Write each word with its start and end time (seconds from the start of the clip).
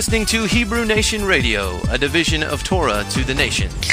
listening 0.00 0.24
to 0.24 0.44
Hebrew 0.44 0.86
Nation 0.86 1.22
Radio, 1.26 1.78
a 1.90 1.98
division 1.98 2.42
of 2.42 2.64
Torah 2.64 3.04
to 3.10 3.22
the 3.22 3.34
nations. 3.34 3.86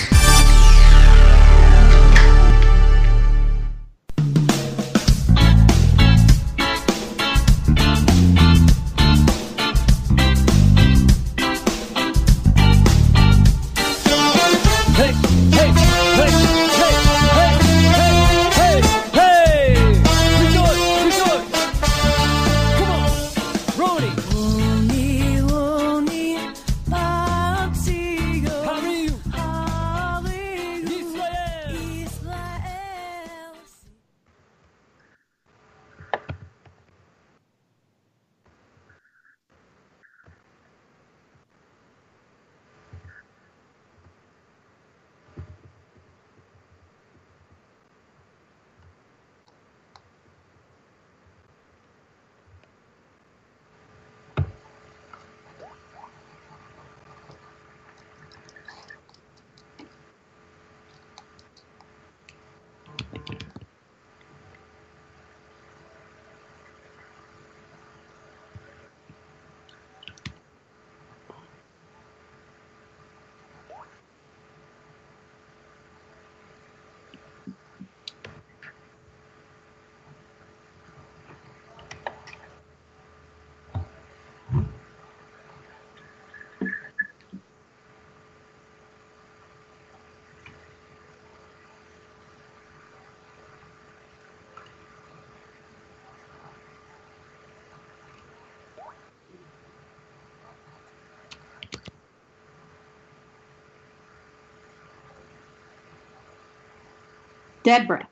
Deborah, 107.67 108.07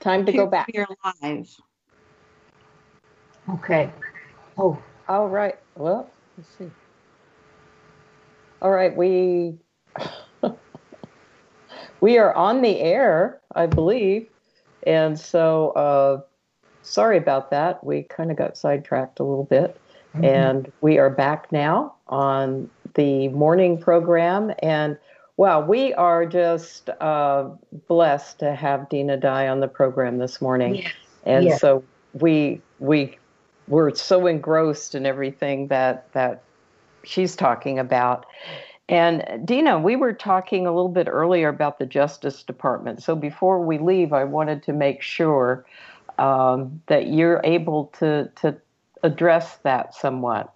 Time 0.00 0.26
to 0.26 0.32
go 0.32 0.44
back. 0.44 0.68
We're 0.74 0.84
live. 1.22 1.56
Okay. 3.48 3.92
Oh, 4.58 4.76
all 5.08 5.28
right. 5.28 5.54
Well, 5.76 6.10
let's 6.36 6.50
see. 6.58 6.68
All 8.60 8.72
right, 8.72 8.96
we 8.96 9.54
we 12.00 12.18
are 12.18 12.34
on 12.34 12.60
the 12.60 12.80
air, 12.80 13.40
I 13.54 13.66
believe, 13.66 14.26
and 14.84 15.16
so 15.16 15.70
uh, 15.70 16.20
sorry 16.82 17.18
about 17.18 17.52
that. 17.52 17.84
We 17.84 18.02
kind 18.02 18.32
of 18.32 18.36
got 18.36 18.56
sidetracked 18.56 19.20
a 19.20 19.22
little 19.22 19.44
bit, 19.44 19.80
and 20.24 20.72
we 20.80 20.98
are 20.98 21.08
back 21.08 21.52
now 21.52 21.94
on 22.08 22.68
the 22.94 23.28
morning 23.28 23.80
program. 23.80 24.52
And 24.60 24.98
wow, 25.40 25.58
we 25.58 25.94
are 25.94 26.26
just 26.26 26.90
uh, 27.00 27.48
blessed 27.88 28.40
to 28.40 28.54
have 28.54 28.90
Dina 28.90 29.16
Dye 29.16 29.48
on 29.48 29.60
the 29.60 29.68
program 29.68 30.18
this 30.18 30.42
morning. 30.42 30.84
And 31.22 31.46
Yes. 31.46 31.62
so 31.62 31.82
we 32.12 32.60
we 32.78 33.18
were 33.66 33.94
so 33.94 34.26
engrossed 34.26 34.94
in 34.94 35.06
everything 35.06 35.68
that 35.68 36.12
that 36.12 36.44
she's 37.04 37.34
talking 37.36 37.78
about. 37.78 38.26
And 38.90 39.46
Dina, 39.46 39.78
we 39.78 39.96
were 39.96 40.12
talking 40.12 40.66
a 40.66 40.74
little 40.74 40.90
bit 40.90 41.08
earlier 41.08 41.48
about 41.48 41.78
the 41.78 41.86
Justice 41.86 42.42
Department. 42.42 43.02
So 43.02 43.16
before 43.16 43.64
we 43.64 43.78
leave, 43.78 44.12
I 44.12 44.24
wanted 44.24 44.62
to 44.64 44.74
make 44.74 45.00
sure 45.00 45.64
um, 46.18 46.82
that 46.88 47.06
you're 47.06 47.40
able 47.44 47.86
to 48.00 48.30
to 48.42 48.58
address 49.02 49.56
that 49.64 49.94
somewhat. 49.94 50.52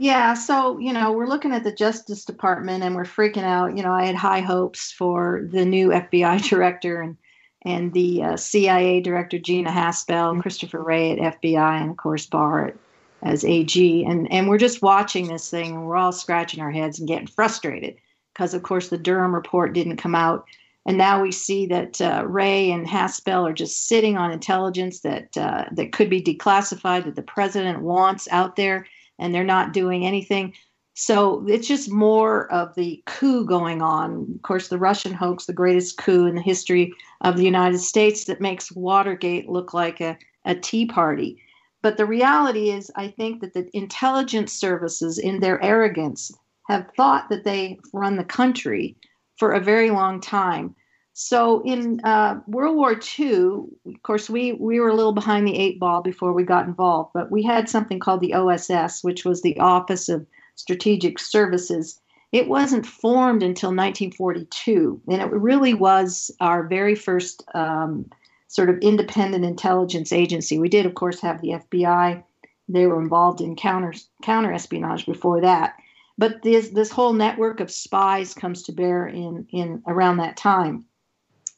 Yeah, 0.00 0.34
so, 0.34 0.78
you 0.78 0.92
know, 0.92 1.10
we're 1.10 1.26
looking 1.26 1.52
at 1.52 1.64
the 1.64 1.72
Justice 1.72 2.24
Department 2.24 2.84
and 2.84 2.94
we're 2.94 3.04
freaking 3.04 3.42
out. 3.42 3.76
You 3.76 3.82
know, 3.82 3.92
I 3.92 4.06
had 4.06 4.14
high 4.14 4.40
hopes 4.40 4.92
for 4.92 5.46
the 5.50 5.64
new 5.64 5.88
FBI 5.88 6.42
director 6.48 7.02
and 7.02 7.16
and 7.62 7.92
the 7.92 8.22
uh, 8.22 8.36
CIA 8.36 9.00
director 9.00 9.36
Gina 9.36 9.70
Haspel, 9.70 10.40
Christopher 10.40 10.80
Wray 10.80 11.10
at 11.10 11.42
FBI, 11.42 11.80
and 11.80 11.90
of 11.90 11.96
course 11.96 12.24
Barr 12.24 12.74
as 13.22 13.44
AG. 13.44 14.04
And 14.04 14.30
and 14.32 14.48
we're 14.48 14.58
just 14.58 14.80
watching 14.82 15.26
this 15.26 15.50
thing 15.50 15.72
and 15.74 15.84
we're 15.84 15.96
all 15.96 16.12
scratching 16.12 16.62
our 16.62 16.70
heads 16.70 17.00
and 17.00 17.08
getting 17.08 17.26
frustrated 17.26 17.96
because 18.32 18.54
of 18.54 18.62
course 18.62 18.88
the 18.88 18.98
Durham 18.98 19.34
report 19.34 19.72
didn't 19.72 19.96
come 19.96 20.14
out. 20.14 20.46
And 20.86 20.96
now 20.96 21.20
we 21.20 21.32
see 21.32 21.66
that 21.66 22.00
uh, 22.00 22.22
Wray 22.24 22.70
and 22.70 22.86
Haspel 22.86 23.50
are 23.50 23.52
just 23.52 23.88
sitting 23.88 24.16
on 24.16 24.30
intelligence 24.30 25.00
that 25.00 25.36
uh, 25.36 25.64
that 25.72 25.90
could 25.90 26.08
be 26.08 26.22
declassified 26.22 27.04
that 27.04 27.16
the 27.16 27.22
president 27.22 27.82
wants 27.82 28.28
out 28.30 28.54
there 28.54 28.86
and 29.18 29.34
they're 29.34 29.44
not 29.44 29.72
doing 29.72 30.06
anything. 30.06 30.54
So 30.94 31.46
it's 31.46 31.68
just 31.68 31.90
more 31.90 32.50
of 32.52 32.74
the 32.74 33.00
coup 33.06 33.44
going 33.46 33.82
on. 33.82 34.32
Of 34.34 34.42
course, 34.42 34.66
the 34.66 34.78
Russian 34.78 35.12
hoax, 35.12 35.46
the 35.46 35.52
greatest 35.52 35.96
coup 35.96 36.26
in 36.26 36.34
the 36.34 36.42
history 36.42 36.92
of 37.20 37.36
the 37.36 37.44
United 37.44 37.78
States, 37.78 38.24
that 38.24 38.40
makes 38.40 38.72
Watergate 38.72 39.48
look 39.48 39.72
like 39.72 40.00
a, 40.00 40.18
a 40.44 40.56
tea 40.56 40.86
party. 40.86 41.40
But 41.82 41.96
the 41.96 42.06
reality 42.06 42.70
is, 42.70 42.90
I 42.96 43.08
think 43.08 43.40
that 43.40 43.54
the 43.54 43.68
intelligence 43.72 44.52
services, 44.52 45.18
in 45.18 45.38
their 45.38 45.62
arrogance, 45.62 46.32
have 46.68 46.90
thought 46.96 47.28
that 47.28 47.44
they 47.44 47.78
run 47.92 48.16
the 48.16 48.24
country 48.24 48.96
for 49.36 49.52
a 49.52 49.60
very 49.60 49.90
long 49.90 50.20
time. 50.20 50.74
So 51.20 51.62
in 51.64 51.98
uh, 52.04 52.38
World 52.46 52.76
War 52.76 52.92
II, 53.18 53.64
of 53.86 54.02
course, 54.04 54.30
we, 54.30 54.52
we 54.52 54.78
were 54.78 54.90
a 54.90 54.94
little 54.94 55.12
behind 55.12 55.48
the 55.48 55.58
eight 55.58 55.80
ball 55.80 56.00
before 56.00 56.32
we 56.32 56.44
got 56.44 56.68
involved, 56.68 57.10
but 57.12 57.28
we 57.28 57.42
had 57.42 57.68
something 57.68 57.98
called 57.98 58.20
the 58.20 58.34
OSS, 58.34 59.02
which 59.02 59.24
was 59.24 59.42
the 59.42 59.58
Office 59.58 60.08
of 60.08 60.24
Strategic 60.54 61.18
Services. 61.18 62.00
It 62.30 62.48
wasn't 62.48 62.86
formed 62.86 63.42
until 63.42 63.70
1942, 63.70 65.02
and 65.08 65.20
it 65.20 65.32
really 65.32 65.74
was 65.74 66.30
our 66.40 66.62
very 66.68 66.94
first 66.94 67.42
um, 67.52 68.08
sort 68.46 68.70
of 68.70 68.78
independent 68.78 69.44
intelligence 69.44 70.12
agency. 70.12 70.56
We 70.56 70.68
did, 70.68 70.86
of 70.86 70.94
course, 70.94 71.20
have 71.22 71.40
the 71.40 71.58
FBI. 71.72 72.22
They 72.68 72.86
were 72.86 73.02
involved 73.02 73.40
in 73.40 73.56
counter 73.56 73.92
counter 74.22 74.52
espionage 74.52 75.04
before 75.04 75.40
that, 75.40 75.74
but 76.16 76.42
this 76.42 76.68
this 76.68 76.92
whole 76.92 77.12
network 77.12 77.58
of 77.58 77.72
spies 77.72 78.34
comes 78.34 78.62
to 78.62 78.72
bear 78.72 79.08
in 79.08 79.48
in 79.50 79.82
around 79.84 80.18
that 80.18 80.36
time. 80.36 80.84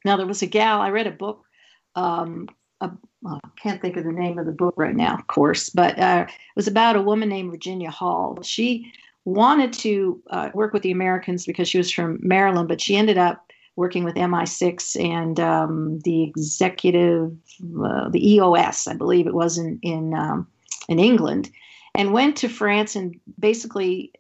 Now 0.05 0.17
there 0.17 0.27
was 0.27 0.43
a 0.43 0.47
gal. 0.47 0.81
I 0.81 0.91
read 0.91 1.07
a 1.07 1.13
book. 1.13 1.45
Um, 1.95 2.49
a, 2.81 2.91
well, 3.23 3.41
I 3.45 3.49
can't 3.61 3.81
think 3.83 3.97
of 3.97 4.05
the 4.05 4.13
name 4.13 4.39
of 4.39 4.47
the 4.47 4.53
book 4.53 4.75
right 4.77 4.95
now, 4.95 5.15
of 5.15 5.27
course, 5.27 5.69
but 5.69 5.99
uh, 5.99 6.27
it 6.29 6.57
was 6.57 6.69
about 6.69 6.97
a 6.97 7.03
woman 7.03 7.29
named 7.29 7.51
Virginia 7.51 7.91
Hall. 7.91 8.39
She 8.43 8.93
wanted 9.25 9.73
to 9.75 10.23
uh, 10.31 10.51
work 10.55 10.73
with 10.73 10.83
the 10.83 10.91
Americans 10.91 11.45
because 11.45 11.69
she 11.69 11.79
was 11.79 11.91
from 11.91 12.19
Maryland, 12.23 12.69
but 12.69 12.81
she 12.81 12.97
ended 12.97 13.19
up 13.19 13.51
working 13.77 14.05
with 14.05 14.15
MI6 14.15 15.03
and 15.03 15.39
um, 15.41 16.01
the 16.01 16.23
executive, 16.23 17.33
uh, 17.85 18.09
the 18.09 18.35
EOS, 18.35 18.89
I 18.89 18.95
believe 18.95 19.27
it 19.27 19.35
was 19.35 19.59
in 19.59 19.79
in 19.83 20.15
um, 20.15 20.47
in 20.89 20.99
England, 20.99 21.51
and 21.95 22.13
went 22.13 22.37
to 22.37 22.49
France 22.49 22.97
and 22.97 23.19
basically 23.39 24.13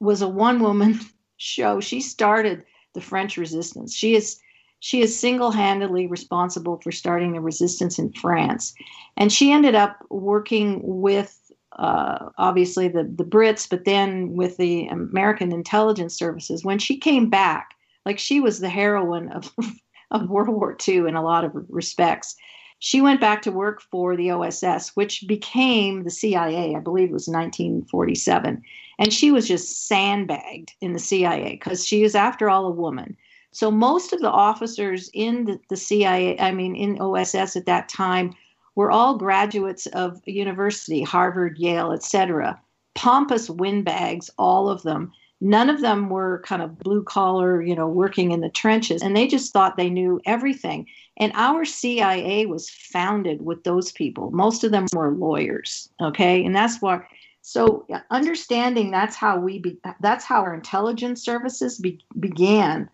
was 0.00 0.22
a 0.22 0.28
one 0.28 0.60
woman 0.60 0.98
show. 1.36 1.80
She 1.80 2.00
started 2.00 2.64
the 2.94 3.00
French 3.00 3.36
resistance. 3.36 3.94
She 3.94 4.14
is 4.14 4.40
she 4.80 5.00
is 5.00 5.18
single-handedly 5.18 6.06
responsible 6.06 6.80
for 6.82 6.92
starting 6.92 7.32
the 7.32 7.40
resistance 7.40 7.98
in 7.98 8.12
France, 8.12 8.74
and 9.16 9.32
she 9.32 9.50
ended 9.52 9.74
up 9.74 9.98
working 10.10 10.80
with 10.82 11.38
uh, 11.78 12.30
obviously 12.38 12.88
the 12.88 13.04
the 13.04 13.24
Brits, 13.24 13.68
but 13.68 13.84
then 13.84 14.34
with 14.34 14.56
the 14.56 14.86
American 14.88 15.52
intelligence 15.52 16.16
services. 16.16 16.64
When 16.64 16.78
she 16.78 16.96
came 16.96 17.30
back, 17.30 17.74
like 18.04 18.18
she 18.18 18.40
was 18.40 18.60
the 18.60 18.68
heroine 18.68 19.28
of 19.28 19.52
of 20.10 20.30
World 20.30 20.48
War 20.48 20.76
II 20.86 21.08
in 21.08 21.14
a 21.14 21.22
lot 21.22 21.44
of 21.44 21.52
respects. 21.68 22.34
she 22.80 23.00
went 23.00 23.20
back 23.20 23.42
to 23.42 23.52
work 23.52 23.82
for 23.82 24.16
the 24.16 24.30
OSS, 24.30 24.96
which 24.96 25.24
became 25.26 26.04
the 26.04 26.10
CIA. 26.10 26.74
I 26.74 26.80
believe 26.80 27.10
it 27.10 27.12
was 27.12 27.28
1947, 27.28 28.62
and 28.98 29.12
she 29.12 29.30
was 29.30 29.48
just 29.48 29.86
sandbagged 29.86 30.72
in 30.80 30.92
the 30.92 30.98
CIA 30.98 31.52
because 31.52 31.86
she 31.86 32.02
is, 32.04 32.14
after 32.14 32.48
all, 32.48 32.66
a 32.66 32.70
woman. 32.70 33.16
So 33.52 33.70
most 33.70 34.12
of 34.12 34.20
the 34.20 34.30
officers 34.30 35.10
in 35.14 35.44
the, 35.44 35.60
the 35.68 35.76
CIA, 35.76 36.38
I 36.38 36.52
mean, 36.52 36.76
in 36.76 37.00
OSS 37.00 37.56
at 37.56 37.66
that 37.66 37.88
time, 37.88 38.34
were 38.74 38.90
all 38.92 39.16
graduates 39.16 39.86
of 39.88 40.20
university, 40.26 41.02
Harvard, 41.02 41.58
Yale, 41.58 41.92
etc. 41.92 42.60
Pompous 42.94 43.50
windbags, 43.50 44.30
all 44.38 44.68
of 44.68 44.82
them. 44.82 45.10
None 45.40 45.70
of 45.70 45.80
them 45.80 46.10
were 46.10 46.42
kind 46.44 46.62
of 46.62 46.78
blue 46.78 47.02
collar, 47.02 47.62
you 47.62 47.74
know, 47.74 47.88
working 47.88 48.32
in 48.32 48.40
the 48.40 48.48
trenches, 48.48 49.02
and 49.02 49.16
they 49.16 49.26
just 49.26 49.52
thought 49.52 49.76
they 49.76 49.90
knew 49.90 50.20
everything. 50.26 50.86
And 51.16 51.32
our 51.34 51.64
CIA 51.64 52.46
was 52.46 52.70
founded 52.70 53.42
with 53.42 53.64
those 53.64 53.92
people. 53.92 54.30
Most 54.32 54.64
of 54.64 54.72
them 54.72 54.86
were 54.92 55.12
lawyers, 55.12 55.88
okay, 56.00 56.44
and 56.44 56.54
that's 56.54 56.80
why. 56.82 57.04
So 57.42 57.86
understanding 58.10 58.90
that's 58.90 59.16
how 59.16 59.38
we 59.38 59.58
be, 59.58 59.78
that's 60.00 60.24
how 60.24 60.42
our 60.42 60.54
intelligence 60.54 61.22
services 61.24 61.78
be, 61.78 62.00
began, 62.18 62.90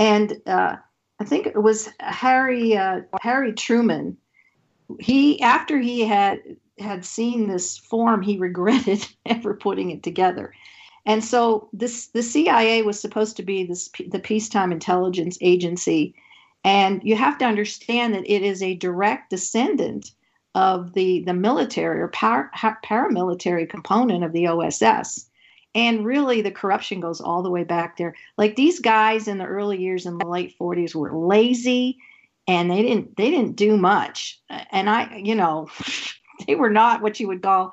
and 0.00 0.40
uh, 0.46 0.76
I 1.20 1.24
think 1.24 1.46
it 1.46 1.62
was 1.62 1.90
Harry 2.00 2.74
uh, 2.76 3.02
Harry 3.20 3.52
Truman. 3.52 4.16
He 4.98 5.40
after 5.42 5.78
he 5.78 6.00
had 6.06 6.40
had 6.78 7.04
seen 7.04 7.46
this 7.46 7.76
form 7.76 8.22
he 8.22 8.38
regretted 8.48 9.06
ever 9.26 9.54
putting 9.54 9.90
it 9.90 10.02
together. 10.02 10.54
And 11.04 11.22
so 11.22 11.68
this 11.74 12.06
the 12.08 12.22
cia 12.22 12.82
was 12.82 12.98
supposed 12.98 13.36
to 13.36 13.42
be 13.42 13.64
this 13.64 13.90
the 14.08 14.18
peacetime 14.18 14.72
intelligence 14.72 15.36
agency. 15.42 16.14
And 16.64 17.02
you 17.04 17.14
have 17.16 17.36
to 17.38 17.44
understand 17.44 18.14
that 18.14 18.30
it 18.30 18.42
is 18.42 18.62
a 18.62 18.76
direct 18.76 19.28
descendant 19.28 20.12
of 20.54 20.94
the 20.94 21.24
the 21.24 21.34
military 21.34 22.00
or 22.00 22.08
par, 22.08 22.50
paramilitary 22.54 23.68
component 23.68 24.24
of 24.24 24.32
the 24.32 24.46
oss 24.46 25.29
and 25.74 26.04
really 26.04 26.42
the 26.42 26.50
corruption 26.50 27.00
goes 27.00 27.20
all 27.20 27.42
the 27.42 27.50
way 27.50 27.64
back 27.64 27.96
there. 27.96 28.14
Like 28.36 28.56
these 28.56 28.80
guys 28.80 29.28
in 29.28 29.38
the 29.38 29.44
early 29.44 29.78
years 29.78 30.06
in 30.06 30.18
the 30.18 30.26
late 30.26 30.54
40s 30.58 30.94
were 30.94 31.16
lazy 31.16 31.98
and 32.48 32.70
they 32.70 32.82
didn't 32.82 33.16
they 33.16 33.30
didn't 33.30 33.56
do 33.56 33.76
much. 33.76 34.40
And 34.48 34.90
i 34.90 35.16
you 35.16 35.34
know 35.34 35.68
they 36.46 36.54
were 36.54 36.70
not 36.70 37.02
what 37.02 37.20
you 37.20 37.28
would 37.28 37.42
call 37.42 37.72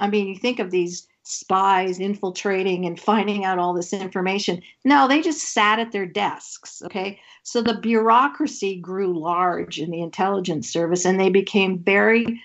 i 0.00 0.08
mean 0.08 0.26
you 0.26 0.36
think 0.36 0.58
of 0.58 0.70
these 0.70 1.06
spies 1.22 2.00
infiltrating 2.00 2.86
and 2.86 2.98
finding 2.98 3.44
out 3.44 3.58
all 3.58 3.74
this 3.74 3.92
information. 3.92 4.62
No 4.84 5.08
they 5.08 5.22
just 5.22 5.52
sat 5.52 5.78
at 5.78 5.92
their 5.92 6.06
desks 6.06 6.82
okay? 6.82 7.20
So 7.42 7.62
the 7.62 7.74
bureaucracy 7.74 8.76
grew 8.76 9.18
large 9.18 9.78
in 9.78 9.90
the 9.90 10.02
intelligence 10.02 10.70
service 10.70 11.04
and 11.06 11.18
they 11.18 11.30
became 11.30 11.78
very 11.78 12.42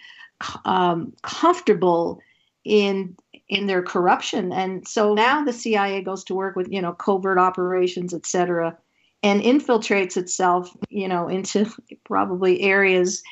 um, 0.65 1.13
comfortable 1.21 2.21
in 2.63 3.15
in 3.49 3.67
their 3.67 3.81
corruption 3.81 4.51
and 4.53 4.87
so 4.87 5.13
now 5.13 5.43
the 5.43 5.53
cia 5.53 6.01
goes 6.01 6.23
to 6.23 6.33
work 6.33 6.55
with 6.55 6.67
you 6.71 6.81
know 6.81 6.93
covert 6.93 7.37
operations 7.37 8.13
et 8.13 8.25
cetera 8.25 8.77
and 9.23 9.41
infiltrates 9.41 10.17
itself, 10.17 10.75
you 10.89 11.07
know, 11.07 11.29
into 11.29 11.65
probably 12.05 12.61
areas 12.61 13.23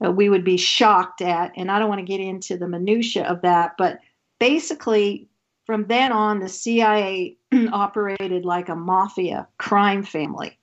we 0.00 0.28
would 0.28 0.44
be 0.44 0.56
shocked 0.56 1.22
at. 1.22 1.50
And 1.56 1.72
I 1.72 1.80
don't 1.80 1.88
want 1.88 2.00
to 2.00 2.04
get 2.06 2.20
into 2.20 2.56
the 2.56 2.68
minutia 2.68 3.24
of 3.24 3.42
that, 3.42 3.72
but 3.76 3.98
basically, 4.38 5.26
from 5.66 5.86
then 5.86 6.12
on, 6.12 6.38
the 6.38 6.48
CIA 6.48 7.36
operated 7.72 8.44
like 8.44 8.68
a 8.68 8.76
mafia 8.76 9.48
crime 9.58 10.04
family. 10.04 10.56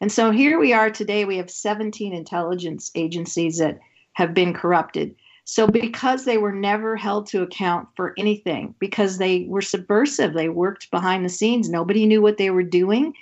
And 0.00 0.10
so 0.10 0.32
here 0.32 0.58
we 0.58 0.72
are 0.72 0.90
today. 0.90 1.24
We 1.24 1.36
have 1.36 1.50
17 1.50 2.12
intelligence 2.12 2.90
agencies 2.96 3.58
that 3.58 3.78
have 4.14 4.34
been 4.34 4.52
corrupted. 4.52 5.14
So, 5.44 5.66
because 5.66 6.24
they 6.24 6.38
were 6.38 6.52
never 6.52 6.96
held 6.96 7.26
to 7.28 7.42
account 7.42 7.88
for 7.96 8.14
anything, 8.16 8.74
because 8.78 9.18
they 9.18 9.44
were 9.48 9.62
subversive, 9.62 10.34
they 10.34 10.48
worked 10.48 10.90
behind 10.90 11.24
the 11.24 11.28
scenes, 11.28 11.68
nobody 11.68 12.06
knew 12.06 12.22
what 12.22 12.38
they 12.38 12.50
were 12.50 12.62
doing. 12.62 13.14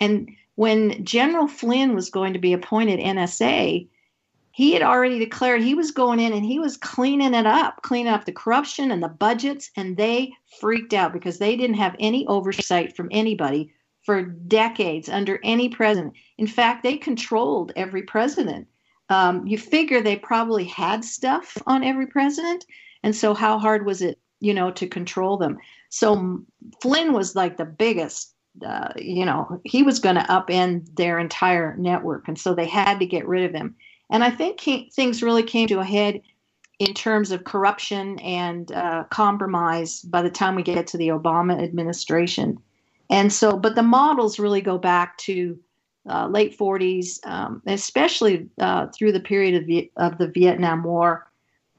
And 0.00 0.30
when 0.56 1.04
General 1.04 1.46
Flynn 1.46 1.94
was 1.94 2.10
going 2.10 2.32
to 2.32 2.38
be 2.40 2.52
appointed 2.52 2.98
NSA, 2.98 3.86
he 4.50 4.72
had 4.72 4.82
already 4.82 5.20
declared 5.20 5.62
he 5.62 5.76
was 5.76 5.92
going 5.92 6.18
in 6.18 6.32
and 6.32 6.44
he 6.44 6.58
was 6.58 6.76
cleaning 6.76 7.32
it 7.32 7.46
up, 7.46 7.82
cleaning 7.82 8.12
up 8.12 8.24
the 8.24 8.32
corruption 8.32 8.90
and 8.90 9.00
the 9.00 9.08
budgets, 9.08 9.70
and 9.76 9.96
they 9.96 10.32
freaked 10.60 10.92
out 10.92 11.12
because 11.12 11.38
they 11.38 11.56
didn't 11.56 11.76
have 11.76 11.94
any 12.00 12.26
oversight 12.26 12.96
from 12.96 13.08
anybody 13.12 13.72
for 14.02 14.22
decades 14.22 15.08
under 15.08 15.38
any 15.44 15.68
president. 15.68 16.14
In 16.38 16.48
fact, 16.48 16.82
they 16.82 16.96
controlled 16.96 17.72
every 17.76 18.02
president. 18.02 18.66
Um, 19.10 19.46
you 19.46 19.58
figure 19.58 20.00
they 20.00 20.16
probably 20.16 20.64
had 20.64 21.04
stuff 21.04 21.56
on 21.66 21.82
every 21.82 22.06
president, 22.06 22.64
and 23.02 23.14
so 23.14 23.34
how 23.34 23.58
hard 23.58 23.86
was 23.86 24.02
it, 24.02 24.18
you 24.40 24.52
know, 24.52 24.70
to 24.72 24.86
control 24.86 25.36
them? 25.36 25.58
So 25.88 26.44
Flynn 26.82 27.12
was 27.12 27.34
like 27.34 27.56
the 27.56 27.64
biggest 27.64 28.34
uh, 28.66 28.92
you 28.96 29.24
know, 29.24 29.60
he 29.64 29.82
was 29.82 29.98
going 29.98 30.16
to 30.16 30.22
upend 30.22 30.94
their 30.96 31.18
entire 31.18 31.76
network. 31.76 32.28
And 32.28 32.38
so 32.38 32.54
they 32.54 32.66
had 32.66 32.98
to 32.98 33.06
get 33.06 33.26
rid 33.26 33.44
of 33.44 33.52
him. 33.52 33.76
And 34.10 34.24
I 34.24 34.30
think 34.30 34.60
he, 34.60 34.90
things 34.94 35.22
really 35.22 35.42
came 35.42 35.68
to 35.68 35.80
a 35.80 35.84
head 35.84 36.22
in 36.78 36.94
terms 36.94 37.30
of 37.30 37.44
corruption 37.44 38.18
and 38.20 38.70
uh, 38.72 39.04
compromise 39.10 40.00
by 40.00 40.22
the 40.22 40.30
time 40.30 40.54
we 40.54 40.62
get 40.62 40.86
to 40.88 40.96
the 40.96 41.08
Obama 41.08 41.62
administration. 41.62 42.58
And 43.10 43.32
so, 43.32 43.56
but 43.56 43.74
the 43.74 43.82
models 43.82 44.38
really 44.38 44.60
go 44.60 44.78
back 44.78 45.18
to 45.18 45.58
uh, 46.08 46.28
late 46.28 46.56
40s, 46.56 47.24
um, 47.26 47.62
especially 47.66 48.48
uh, 48.58 48.86
through 48.88 49.12
the 49.12 49.20
period 49.20 49.54
of, 49.54 49.66
the, 49.66 49.90
of 49.96 50.18
the 50.18 50.28
Vietnam 50.28 50.82
War. 50.82 51.30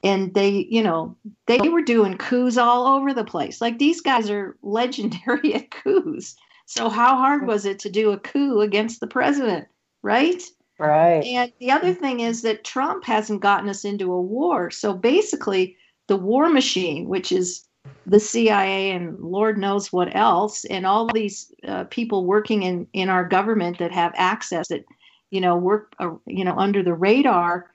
And 0.03 0.33
they, 0.33 0.67
you 0.69 0.81
know, 0.81 1.17
they 1.47 1.59
were 1.69 1.81
doing 1.81 2.17
coups 2.17 2.57
all 2.57 2.87
over 2.95 3.13
the 3.13 3.25
place. 3.25 3.59
Like 3.59 3.79
these 3.79 4.01
guys 4.01 4.29
are 4.29 4.57
legendary 4.61 5.53
at 5.55 5.71
coups. 5.71 6.35
So 6.65 6.87
how 6.87 7.15
hard 7.15 7.47
was 7.47 7.65
it 7.65 7.79
to 7.79 7.89
do 7.89 8.11
a 8.11 8.19
coup 8.19 8.61
against 8.61 8.99
the 8.99 9.07
president, 9.07 9.67
right? 10.03 10.41
Right. 10.77 11.25
And 11.25 11.51
the 11.59 11.71
other 11.71 11.93
thing 11.93 12.21
is 12.21 12.41
that 12.43 12.63
Trump 12.63 13.03
hasn't 13.03 13.41
gotten 13.41 13.67
us 13.67 13.83
into 13.83 14.13
a 14.13 14.21
war. 14.21 14.71
So 14.71 14.93
basically, 14.93 15.75
the 16.07 16.15
war 16.15 16.47
machine, 16.47 17.09
which 17.09 17.31
is 17.31 17.67
the 18.05 18.19
CIA 18.19 18.91
and 18.91 19.19
Lord 19.19 19.57
knows 19.57 19.93
what 19.93 20.15
else, 20.15 20.65
and 20.65 20.85
all 20.85 21.07
these 21.07 21.53
uh, 21.67 21.85
people 21.85 22.25
working 22.25 22.63
in 22.63 22.87
in 22.93 23.09
our 23.09 23.23
government 23.23 23.77
that 23.79 23.91
have 23.91 24.13
access 24.15 24.67
that, 24.69 24.85
you 25.29 25.41
know, 25.41 25.55
work, 25.55 25.93
uh, 25.99 26.11
you 26.25 26.43
know, 26.43 26.55
under 26.57 26.81
the 26.83 26.93
radar 26.93 27.69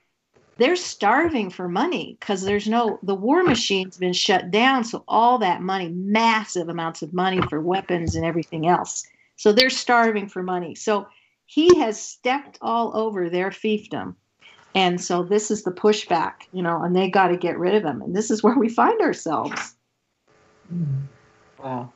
they're 0.57 0.75
starving 0.75 1.49
for 1.49 1.67
money 1.67 2.17
because 2.19 2.41
there's 2.41 2.67
no 2.67 2.99
the 3.03 3.15
war 3.15 3.43
machine's 3.43 3.97
been 3.97 4.13
shut 4.13 4.51
down 4.51 4.83
so 4.83 5.03
all 5.07 5.37
that 5.39 5.61
money 5.61 5.89
massive 5.89 6.69
amounts 6.69 7.01
of 7.01 7.13
money 7.13 7.41
for 7.49 7.59
weapons 7.59 8.15
and 8.15 8.25
everything 8.25 8.67
else. 8.67 9.05
So 9.35 9.51
they're 9.51 9.69
starving 9.69 10.29
for 10.29 10.43
money. 10.43 10.75
So 10.75 11.07
he 11.45 11.77
has 11.79 12.01
stepped 12.01 12.57
all 12.61 12.95
over 12.95 13.29
their 13.29 13.49
fiefdom. 13.49 14.15
And 14.73 14.99
so 14.99 15.23
this 15.23 15.51
is 15.51 15.63
the 15.63 15.71
pushback 15.71 16.43
you 16.53 16.63
know 16.63 16.81
and 16.81 16.95
they 16.95 17.09
got 17.09 17.27
to 17.29 17.37
get 17.37 17.59
rid 17.59 17.75
of 17.75 17.83
him. 17.83 18.01
And 18.01 18.15
this 18.15 18.31
is 18.31 18.41
where 18.41 18.57
we 18.57 18.69
find 18.69 19.01
ourselves 19.01 19.74
Wow. 21.59 21.91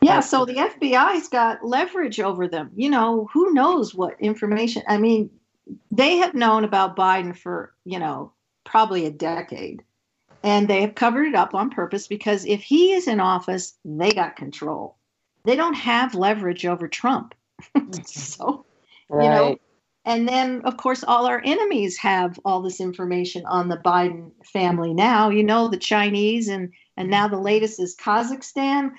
Yeah, 0.00 0.20
so 0.20 0.44
the 0.44 0.54
FBI's 0.54 1.28
got 1.28 1.64
leverage 1.64 2.18
over 2.18 2.48
them. 2.48 2.70
You 2.74 2.90
know, 2.90 3.28
who 3.32 3.52
knows 3.52 3.94
what 3.94 4.20
information? 4.20 4.82
I 4.88 4.98
mean, 4.98 5.30
they 5.90 6.16
have 6.16 6.34
known 6.34 6.64
about 6.64 6.96
Biden 6.96 7.36
for, 7.36 7.72
you 7.84 7.98
know, 7.98 8.32
probably 8.64 9.06
a 9.06 9.10
decade. 9.10 9.84
And 10.42 10.66
they 10.66 10.80
have 10.80 10.96
covered 10.96 11.26
it 11.26 11.36
up 11.36 11.54
on 11.54 11.70
purpose 11.70 12.08
because 12.08 12.44
if 12.44 12.62
he 12.62 12.92
is 12.92 13.06
in 13.06 13.20
office, 13.20 13.74
they 13.84 14.10
got 14.10 14.34
control. 14.34 14.96
They 15.44 15.54
don't 15.54 15.74
have 15.74 16.16
leverage 16.16 16.66
over 16.66 16.88
Trump. 16.88 17.34
so, 18.04 18.64
Right. 19.08 19.24
you 19.24 19.30
know, 19.30 19.56
and 20.04 20.28
then 20.28 20.62
of 20.64 20.76
course 20.76 21.04
all 21.04 21.26
our 21.26 21.40
enemies 21.44 21.96
have 21.98 22.38
all 22.44 22.60
this 22.60 22.80
information 22.80 23.44
on 23.46 23.68
the 23.68 23.76
Biden 23.76 24.32
family 24.44 24.92
now. 24.92 25.30
You 25.30 25.44
know, 25.44 25.68
the 25.68 25.76
Chinese 25.76 26.48
and 26.48 26.72
and 26.96 27.08
now 27.08 27.28
the 27.28 27.38
latest 27.38 27.80
is 27.80 27.96
Kazakhstan. 27.96 28.92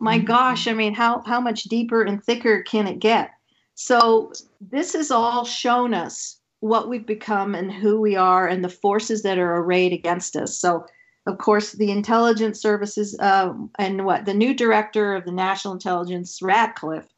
My 0.00 0.18
gosh 0.18 0.66
i 0.66 0.72
mean 0.72 0.94
how 0.94 1.22
how 1.26 1.40
much 1.40 1.64
deeper 1.64 2.02
and 2.02 2.22
thicker 2.22 2.62
can 2.62 2.86
it 2.86 2.98
get? 2.98 3.30
So 3.74 4.32
this 4.60 4.92
has 4.92 5.10
all 5.10 5.44
shown 5.44 5.94
us 5.94 6.38
what 6.60 6.88
we've 6.88 7.06
become 7.06 7.54
and 7.54 7.72
who 7.72 8.00
we 8.00 8.16
are 8.16 8.46
and 8.46 8.62
the 8.62 8.68
forces 8.68 9.22
that 9.22 9.38
are 9.38 9.56
arrayed 9.56 9.94
against 9.94 10.36
us. 10.36 10.56
So 10.56 10.84
of 11.26 11.38
course 11.38 11.72
the 11.72 11.90
intelligence 11.90 12.60
services 12.60 13.16
uh, 13.18 13.54
and 13.78 14.04
what 14.04 14.26
the 14.26 14.34
new 14.34 14.52
director 14.52 15.14
of 15.14 15.24
the 15.24 15.32
national 15.32 15.74
intelligence 15.74 16.40
ratcliffe 16.42 17.08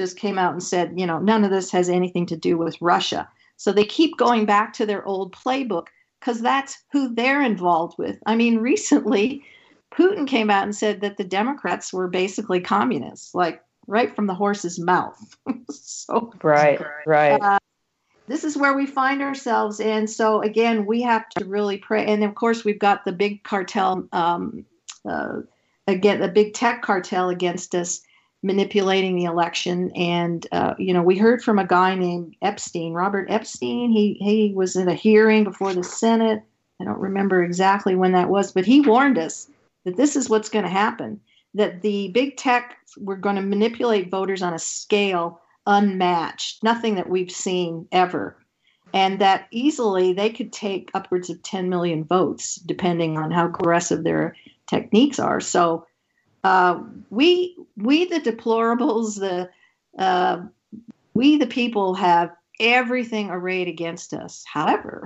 just 0.00 0.16
came 0.16 0.38
out 0.38 0.52
and 0.52 0.62
said 0.62 0.92
you 0.98 1.06
know 1.06 1.18
none 1.18 1.44
of 1.44 1.50
this 1.50 1.70
has 1.70 1.88
anything 1.88 2.26
to 2.26 2.36
do 2.36 2.56
with 2.56 2.80
russia 2.80 3.28
so 3.56 3.72
they 3.72 3.84
keep 3.84 4.16
going 4.16 4.46
back 4.46 4.72
to 4.72 4.86
their 4.86 5.04
old 5.06 5.32
playbook 5.32 5.86
because 6.18 6.40
that's 6.40 6.78
who 6.92 7.14
they're 7.14 7.42
involved 7.42 7.96
with 7.98 8.18
i 8.26 8.34
mean 8.34 8.58
recently 8.70 9.44
Putin 9.90 10.26
came 10.26 10.50
out 10.50 10.62
and 10.62 10.74
said 10.74 11.00
that 11.00 11.16
the 11.16 11.24
Democrats 11.24 11.92
were 11.92 12.08
basically 12.08 12.60
communists, 12.60 13.34
like 13.34 13.62
right 13.86 14.14
from 14.14 14.26
the 14.26 14.34
horse's 14.34 14.78
mouth. 14.78 15.36
so 15.70 16.32
Right. 16.42 16.80
Right. 17.06 17.40
uh, 17.42 17.58
this 18.28 18.44
is 18.44 18.56
where 18.56 18.74
we 18.74 18.86
find 18.86 19.22
ourselves. 19.22 19.80
And 19.80 20.08
so 20.08 20.42
again, 20.42 20.86
we 20.86 21.02
have 21.02 21.28
to 21.30 21.44
really 21.44 21.78
pray. 21.78 22.06
And 22.06 22.22
of 22.22 22.36
course, 22.36 22.64
we've 22.64 22.78
got 22.78 23.04
the 23.04 23.12
big 23.12 23.42
cartel, 23.42 24.08
um, 24.12 24.64
uh, 25.08 25.40
again, 25.88 26.20
the 26.20 26.28
big 26.28 26.54
tech 26.54 26.82
cartel 26.82 27.30
against 27.30 27.74
us 27.74 28.02
manipulating 28.42 29.16
the 29.16 29.24
election. 29.24 29.90
And 29.92 30.46
uh, 30.52 30.74
you 30.78 30.94
know, 30.94 31.02
we 31.02 31.18
heard 31.18 31.42
from 31.42 31.58
a 31.58 31.66
guy 31.66 31.94
named 31.94 32.36
Epstein, 32.42 32.92
Robert 32.92 33.30
Epstein. 33.30 33.90
He 33.90 34.14
he 34.20 34.52
was 34.54 34.76
in 34.76 34.88
a 34.88 34.94
hearing 34.94 35.44
before 35.44 35.74
the 35.74 35.84
Senate. 35.84 36.42
I 36.80 36.84
don't 36.84 36.98
remember 36.98 37.42
exactly 37.42 37.94
when 37.94 38.12
that 38.12 38.30
was, 38.30 38.52
but 38.52 38.64
he 38.64 38.80
warned 38.80 39.18
us 39.18 39.48
that 39.84 39.96
this 39.96 40.16
is 40.16 40.30
what's 40.30 40.48
going 40.48 40.64
to 40.64 40.70
happen. 40.70 41.20
That 41.54 41.82
the 41.82 42.08
big 42.08 42.36
tech 42.36 42.76
were 42.96 43.16
going 43.16 43.36
to 43.36 43.42
manipulate 43.42 44.10
voters 44.10 44.42
on 44.42 44.54
a 44.54 44.58
scale 44.58 45.40
unmatched, 45.66 46.62
nothing 46.62 46.94
that 46.94 47.08
we've 47.08 47.30
seen 47.30 47.86
ever. 47.92 48.36
And 48.92 49.20
that 49.20 49.46
easily 49.50 50.12
they 50.12 50.30
could 50.30 50.52
take 50.52 50.90
upwards 50.94 51.30
of 51.30 51.42
10 51.42 51.68
million 51.68 52.04
votes, 52.04 52.56
depending 52.56 53.18
on 53.18 53.30
how 53.30 53.46
aggressive 53.46 54.02
their 54.02 54.34
techniques 54.66 55.18
are. 55.18 55.40
So 55.40 55.86
uh, 56.44 56.82
we, 57.10 57.56
we 57.76 58.06
the 58.06 58.20
deplorables, 58.20 59.18
the 59.18 59.50
uh, 59.98 60.42
we 61.14 61.36
the 61.36 61.46
people 61.46 61.94
have 61.94 62.30
everything 62.60 63.30
arrayed 63.30 63.68
against 63.68 64.14
us. 64.14 64.44
However, 64.46 65.04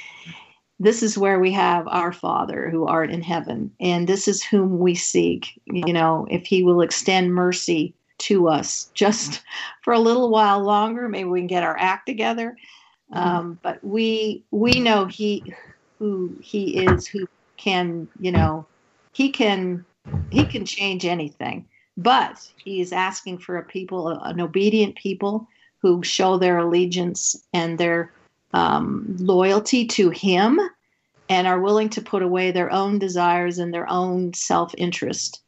this 0.78 1.02
is 1.02 1.16
where 1.16 1.38
we 1.38 1.52
have 1.52 1.86
our 1.88 2.12
Father 2.12 2.68
who 2.70 2.86
art 2.86 3.10
in 3.10 3.22
heaven, 3.22 3.70
and 3.80 4.08
this 4.08 4.26
is 4.26 4.42
whom 4.42 4.78
we 4.78 4.94
seek. 4.94 5.60
You 5.66 5.92
know, 5.92 6.26
if 6.30 6.46
He 6.46 6.62
will 6.62 6.80
extend 6.80 7.34
mercy 7.34 7.94
to 8.18 8.48
us 8.48 8.90
just 8.94 9.42
for 9.82 9.92
a 9.92 10.00
little 10.00 10.30
while 10.30 10.60
longer, 10.60 11.08
maybe 11.08 11.28
we 11.28 11.40
can 11.40 11.46
get 11.46 11.62
our 11.62 11.76
act 11.78 12.06
together. 12.06 12.56
Um, 13.12 13.58
but 13.62 13.78
we 13.84 14.44
we 14.50 14.80
know 14.80 15.06
He 15.06 15.54
who 15.98 16.36
He 16.40 16.84
is, 16.84 17.06
who 17.06 17.26
can 17.56 18.08
you 18.18 18.32
know 18.32 18.66
He 19.12 19.30
can 19.30 19.84
He 20.30 20.44
can 20.44 20.64
change 20.64 21.04
anything. 21.04 21.66
But 21.96 22.38
He 22.56 22.80
is 22.80 22.92
asking 22.92 23.38
for 23.38 23.56
a 23.56 23.64
people, 23.64 24.08
an 24.08 24.40
obedient 24.40 24.96
people 24.96 25.46
who 25.82 26.02
show 26.02 26.38
their 26.38 26.58
allegiance 26.58 27.36
and 27.52 27.78
their 27.78 28.12
um, 28.52 29.16
loyalty 29.18 29.86
to 29.86 30.10
Him 30.10 30.58
and 31.28 31.46
are 31.46 31.60
willing 31.60 31.88
to 31.90 32.02
put 32.02 32.22
away 32.22 32.50
their 32.50 32.72
own 32.72 32.98
desires 32.98 33.58
and 33.58 33.72
their 33.72 33.88
own 33.88 34.32
self-interest 34.34 35.40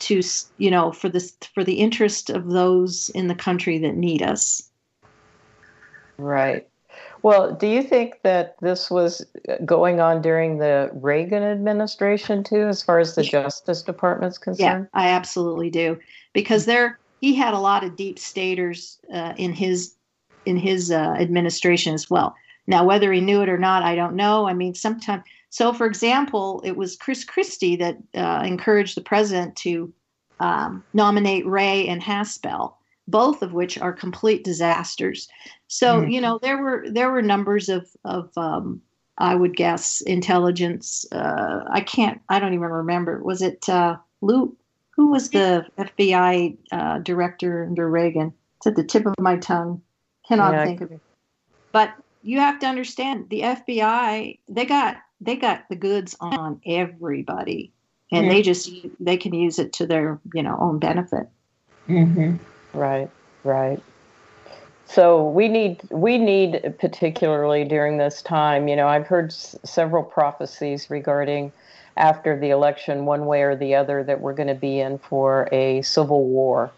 to 0.00 0.20
you 0.58 0.70
know 0.70 0.90
for 0.90 1.08
this 1.08 1.36
for 1.54 1.62
the 1.62 1.74
interest 1.74 2.28
of 2.28 2.50
those 2.50 3.08
in 3.10 3.28
the 3.28 3.34
country 3.34 3.78
that 3.78 3.94
need 3.94 4.20
us 4.22 4.68
Right. 6.18 6.68
Well, 7.22 7.54
do 7.54 7.68
you 7.68 7.82
think 7.82 8.22
that 8.22 8.56
this 8.60 8.90
was 8.90 9.24
going 9.64 10.00
on 10.00 10.22
during 10.22 10.58
the 10.58 10.90
Reagan 10.92 11.44
administration 11.44 12.42
too, 12.42 12.66
as 12.66 12.82
far 12.82 12.98
as 12.98 13.14
the 13.14 13.22
Justice 13.22 13.82
Department's 13.82 14.38
yeah 14.38 14.44
concerned? 14.44 14.88
i 14.92 15.08
absolutely 15.08 15.70
do. 15.70 15.98
Because 16.32 16.66
there 16.66 16.98
he 17.20 17.34
had 17.34 17.54
a 17.54 17.60
lot 17.60 17.84
of 17.84 17.96
deep 17.96 18.18
staters 18.18 18.98
uh, 19.12 19.34
in 19.36 19.52
his 19.52 19.94
in 20.44 20.56
his 20.56 20.90
uh, 20.90 21.14
administration 21.18 21.94
as 21.94 22.10
well. 22.10 22.34
Now 22.66 22.84
whether 22.84 23.12
he 23.12 23.20
knew 23.20 23.42
it 23.42 23.48
or 23.48 23.58
not 23.58 23.82
i 23.84 23.94
don't 23.94 24.16
know. 24.16 24.48
I 24.48 24.54
mean 24.54 24.74
sometimes 24.74 25.22
so 25.50 25.72
for 25.72 25.86
example 25.86 26.60
it 26.64 26.76
was 26.76 26.96
chris 26.96 27.24
christie 27.24 27.76
that 27.76 27.98
uh, 28.14 28.42
encouraged 28.44 28.96
the 28.96 29.00
president 29.00 29.54
to 29.56 29.92
um, 30.40 30.82
nominate 30.92 31.46
wray 31.46 31.86
and 31.86 32.02
haspel 32.02 32.74
both 33.08 33.42
of 33.42 33.52
which 33.52 33.78
are 33.78 33.92
complete 33.92 34.44
disasters 34.44 35.28
so 35.66 36.02
Mhm. 36.02 36.12
you 36.12 36.20
know 36.20 36.38
there 36.42 36.62
were 36.62 36.86
there 36.90 37.10
were 37.10 37.22
numbers 37.22 37.68
of 37.68 37.88
of 38.04 38.30
um, 38.36 38.80
I 39.18 39.34
would 39.34 39.56
guess 39.56 40.00
intelligence. 40.00 41.06
Uh, 41.12 41.64
I 41.70 41.80
can't. 41.80 42.20
I 42.28 42.38
don't 42.38 42.54
even 42.54 42.68
remember. 42.68 43.22
Was 43.22 43.42
it 43.42 43.68
uh, 43.68 43.96
Lou? 44.20 44.56
Who 44.96 45.10
was 45.10 45.30
the 45.30 45.66
FBI 45.78 46.56
uh, 46.72 46.98
director 46.98 47.64
under 47.64 47.88
Reagan? 47.88 48.32
It's 48.56 48.66
at 48.66 48.76
the 48.76 48.84
tip 48.84 49.06
of 49.06 49.14
my 49.18 49.36
tongue. 49.36 49.82
Cannot 50.26 50.52
Yeah, 50.52 50.64
think 50.64 50.80
of 50.80 50.92
it. 50.92 51.00
But 51.72 51.94
you 52.22 52.40
have 52.40 52.58
to 52.60 52.66
understand 52.66 53.28
the 53.30 53.42
FBI. 53.42 54.38
They 54.48 54.64
got 54.64 54.96
they 55.20 55.36
got 55.36 55.68
the 55.68 55.76
goods 55.76 56.16
on 56.20 56.60
everybody, 56.66 57.72
and 58.10 58.30
they 58.30 58.42
just 58.42 58.70
they 58.98 59.16
can 59.16 59.34
use 59.34 59.58
it 59.58 59.72
to 59.74 59.86
their 59.86 60.20
you 60.34 60.42
know 60.42 60.56
own 60.58 60.78
benefit. 60.78 61.28
Mm-hmm. 61.88 62.36
Right, 62.74 63.10
right. 63.44 63.82
So 64.86 65.26
we 65.26 65.48
need 65.48 65.80
we 65.90 66.18
need 66.18 66.74
particularly 66.78 67.64
during 67.64 67.98
this 67.98 68.20
time. 68.20 68.68
You 68.68 68.76
know, 68.76 68.88
I've 68.88 69.06
heard 69.06 69.30
s- 69.30 69.56
several 69.64 70.02
prophecies 70.02 70.90
regarding 70.90 71.52
after 71.96 72.38
the 72.38 72.50
election, 72.50 73.06
one 73.06 73.26
way 73.26 73.42
or 73.42 73.56
the 73.56 73.74
other, 73.74 74.02
that 74.04 74.20
we're 74.20 74.34
going 74.34 74.48
to 74.48 74.54
be 74.54 74.80
in 74.80 74.98
for 74.98 75.48
a 75.52 75.82
civil 75.82 76.24
war. 76.24 76.70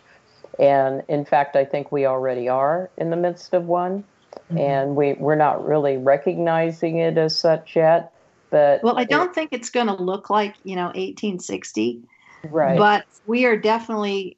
And 0.59 1.03
in 1.09 1.25
fact, 1.25 1.57
I 1.57 1.65
think 1.65 1.91
we 1.91 2.07
already 2.07 2.49
are 2.49 2.91
in 2.97 3.11
the 3.11 3.17
midst 3.17 3.55
of 3.55 3.67
one, 3.67 4.05
mm-hmm. 4.35 4.59
and 4.59 4.97
we 4.97 5.15
we're 5.15 5.35
not 5.35 5.67
really 5.67 5.97
recognizing 5.97 6.99
it 6.99 7.19
as 7.19 7.37
such 7.37 7.75
yet. 7.75 8.13
But 8.51 8.85
Well, 8.85 8.99
I 8.99 9.05
don't 9.05 9.35
think 9.35 9.53
it's 9.53 9.71
going 9.71 9.89
to 9.89 10.01
look 10.01 10.31
like 10.31 10.55
you 10.63 10.77
know 10.77 10.87
1860. 10.87 12.03
right, 12.45 12.79
but 12.79 13.07
we 13.27 13.45
are 13.47 13.57
definitely 13.57 14.37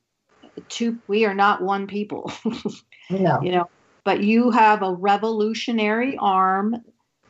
two 0.69 0.99
we 1.07 1.25
are 1.25 1.35
not 1.35 1.63
one 1.63 1.87
people. 1.87 2.31
No. 3.09 3.41
you 3.41 3.53
know 3.53 3.71
but 4.05 4.23
you 4.25 4.51
have 4.51 4.83
a 4.83 4.93
revolutionary 4.95 6.17
arm 6.19 6.77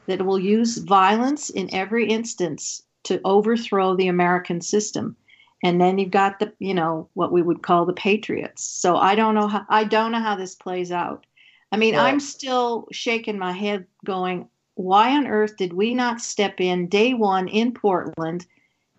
that 0.07 0.25
will 0.25 0.39
use 0.39 0.79
violence 0.79 1.51
in 1.51 1.75
every 1.75 2.09
instance 2.09 2.83
to 3.05 3.21
overthrow 3.25 3.95
the 3.95 4.09
american 4.09 4.61
system. 4.61 5.17
And 5.63 5.81
then 5.81 5.99
you've 5.99 6.11
got 6.11 6.39
the 6.39 6.53
you 6.59 6.75
know 6.75 7.09
what 7.15 7.33
we 7.33 7.43
would 7.43 7.63
call 7.63 7.85
the 7.85 7.93
patriots. 7.93 8.65
So 8.65 8.97
i 8.97 9.15
don't 9.15 9.35
know 9.35 9.49
how 9.49 9.67
i 9.69 9.85
don't 9.85 10.13
know 10.13 10.21
how 10.21 10.37
this 10.37 10.55
plays 10.55 10.91
out. 10.91 11.27
I 11.73 11.77
mean 11.77 11.95
Right. 11.95 12.09
i'm 12.09 12.21
still 12.21 12.89
shaking 12.93 13.39
my 13.39 13.53
head 13.53 13.87
going 14.05 14.49
why 14.75 15.17
on 15.17 15.27
earth 15.27 15.57
did 15.57 15.73
we 15.73 15.95
not 15.95 16.21
step 16.21 16.61
in 16.61 16.89
day 16.89 17.15
one 17.15 17.49
in 17.49 17.73
portland 17.73 18.47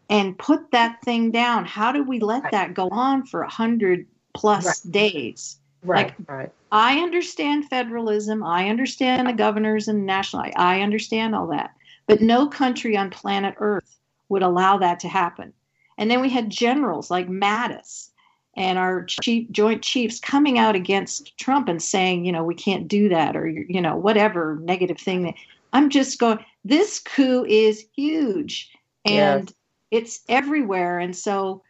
and 0.10 0.38
put 0.38 0.72
that 0.72 1.01
thing 1.03 1.31
down? 1.31 1.65
How 1.65 1.91
did 1.91 2.07
we 2.07 2.19
let 2.19 2.43
that 2.51 2.74
go 2.74 2.88
on 2.91 3.25
for 3.25 3.41
a 3.41 3.50
hundred 3.50 4.07
plus 4.38 4.86
Right. 4.86 4.94
days 4.94 5.58
Right. 5.84 6.13
right, 6.27 6.51
I 6.72 7.00
understand 7.00 7.70
federalism. 7.70 8.44
I 8.44 8.70
understand 8.70 9.27
the 9.27 9.34
governors 9.34 9.88
and 9.88 10.06
national. 10.06 10.44
I, 10.44 10.53
I 10.56 10.82
understand 10.82 11.36
all 11.36 11.48
that. 11.48 11.74
But 12.08 12.22
no 12.22 12.48
country 12.48 12.98
on 12.98 13.10
planet 13.10 13.56
Earth 13.58 13.98
would 14.29 14.44
allow 14.44 14.77
that 14.77 15.00
to 15.01 15.08
happen. 15.08 15.53
And 15.98 16.12
then 16.12 16.22
we 16.22 16.29
had 16.29 16.50
generals 16.50 17.10
like 17.10 17.29
Mattis 17.29 18.10
and 18.56 18.77
our 18.77 19.06
chief, 19.06 19.50
joint 19.51 19.82
chiefs 19.82 20.20
coming 20.20 20.58
out 20.58 20.75
against 20.75 21.38
Trump 21.38 21.70
and 21.70 21.82
saying, 21.82 22.25
you 22.25 22.32
know, 22.32 22.44
we 22.44 22.56
can't 22.56 22.88
do 22.88 23.08
that 23.10 23.36
or, 23.36 23.48
you 23.48 23.82
know, 23.82 23.96
whatever 23.96 24.60
negative 24.62 25.00
thing. 25.00 25.24
That, 25.24 25.36
I'm 25.74 25.89
just 25.89 26.20
going, 26.20 26.39
this 26.65 27.00
coup 27.00 27.46
is 27.46 27.86
huge 27.96 28.72
and 29.06 29.53
it's 29.91 30.22
everywhere. 30.27 31.00
And 31.00 31.15
so, 31.15 31.63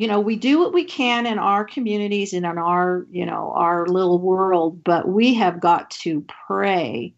you 0.00 0.06
know 0.06 0.18
we 0.18 0.34
do 0.34 0.58
what 0.58 0.72
we 0.72 0.82
can 0.82 1.26
in 1.26 1.38
our 1.38 1.62
communities 1.62 2.32
and 2.32 2.46
in 2.46 2.56
our 2.56 3.06
you 3.10 3.26
know 3.26 3.52
our 3.54 3.86
little 3.86 4.18
world 4.18 4.82
but 4.82 5.08
we 5.08 5.34
have 5.34 5.60
got 5.60 5.90
to 5.90 6.24
pray 6.46 7.14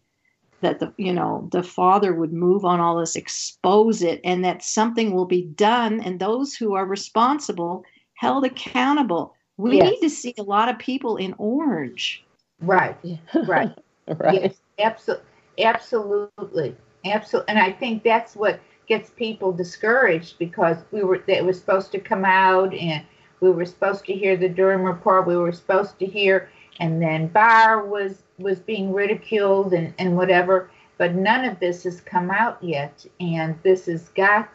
that 0.59 0.79
the 0.79 0.93
you 0.97 1.13
know 1.13 1.47
the 1.53 1.63
father 1.63 2.13
would 2.13 2.33
move 2.33 2.65
on 2.65 2.81
all 2.81 2.97
this 2.99 3.15
expose 3.15 4.01
it 4.01 4.19
and 4.25 4.43
that 4.43 4.61
something 4.61 5.13
will 5.13 5.25
be 5.25 5.43
done 5.55 6.01
and 6.01 6.19
those 6.19 6.53
who 6.53 6.73
are 6.73 6.85
responsible 6.85 7.85
held 8.15 8.43
accountable 8.43 9.33
we 9.55 9.77
Yes. 9.77 9.91
need 9.91 9.99
to 10.01 10.09
see 10.09 10.33
a 10.37 10.43
lot 10.43 10.67
of 10.67 10.77
people 10.77 11.15
in 11.15 11.33
orange 11.37 12.25
Right. 12.59 12.97
Right. 13.33 13.71
right. 14.07 14.41
Yes, 14.41 14.55
abso- 14.79 15.21
absolutely, 15.59 16.75
absolutely. 17.05 17.49
And 17.49 17.59
I 17.59 17.71
think 17.71 18.03
that's 18.03 18.35
what 18.35 18.59
gets 18.93 19.09
people 19.09 19.51
discouraged 19.51 20.37
because 20.37 20.77
we 20.91 21.03
were 21.03 21.23
they 21.25 21.41
were 21.41 21.53
supposed 21.53 21.91
to 21.91 21.99
come 21.99 22.23
out 22.23 22.73
and 22.75 23.03
we 23.39 23.49
were 23.49 23.65
supposed 23.65 24.05
to 24.05 24.13
hear 24.13 24.37
the 24.37 24.47
Durham 24.47 24.83
report. 24.83 25.25
We 25.25 25.35
were 25.35 25.51
supposed 25.51 25.97
to 25.99 26.05
hear, 26.05 26.49
and 26.79 27.01
then 27.01 27.27
Barr 27.27 27.85
was 27.85 28.21
was 28.37 28.59
being 28.59 28.93
ridiculed 28.93 29.73
and 29.73 29.93
and 29.97 30.15
whatever. 30.15 30.69
But 30.99 31.15
none 31.15 31.43
of 31.43 31.59
this 31.59 31.83
has 31.85 32.01
come 32.01 32.29
out 32.29 32.63
yet, 32.63 33.03
and 33.19 33.57
this 33.63 33.87
has 33.87 34.09
got 34.09 34.47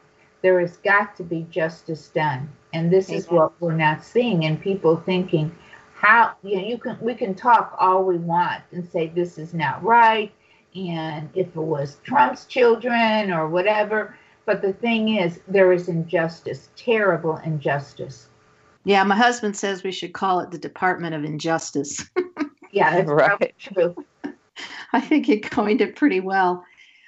there 0.42 0.61
has 0.61 0.76
got 0.76 1.16
to 1.16 1.25
be 1.25 1.45
justice 1.50 2.09
done, 2.09 2.49
and 2.73 2.92
this 2.92 3.11
is 3.11 3.28
what 3.28 3.61
we're 3.61 3.75
not 3.75 4.04
seeing, 4.04 4.45
and 4.45 4.62
people 4.62 4.97
thinking 4.97 5.52
how 5.95 6.33
you 6.45 6.57
know 6.57 6.62
you 6.62 6.78
can 6.78 6.97
we 7.00 7.12
can 7.12 7.35
talk 7.35 7.75
all 7.80 8.04
we 8.04 8.18
want 8.18 8.62
and 8.71 8.88
say 8.88 9.09
this 9.09 9.37
is 9.37 9.52
not 9.52 9.83
right 9.83 10.30
and 10.76 11.28
if 11.35 11.49
it 11.49 11.57
was 11.57 11.99
Trump's 12.04 12.45
children 12.45 13.33
or 13.33 13.49
whatever 13.49 14.14
but 14.49 14.62
the 14.62 14.73
thing 14.73 15.17
is 15.19 15.40
there 15.47 15.73
is 15.73 15.88
injustice 15.88 16.71
terrible 16.75 17.37
injustice 17.45 18.28
yeah 18.85 19.05
my 19.05 19.14
husband 19.14 19.55
says 19.55 19.83
we 19.85 19.93
should 19.93 20.14
call 20.14 20.40
it 20.40 20.50
the 20.50 20.59
department 20.59 21.14
of 21.14 21.23
injustice 21.23 22.02
yeah 22.73 22.90
that's 22.97 23.11
Right. 23.11 23.55
true 23.59 23.95
I 24.93 25.00
think 25.00 25.26
he 25.26 25.38
coined 25.38 25.81
it 25.81 25.97
pretty 25.97 26.21
well. 26.21 26.64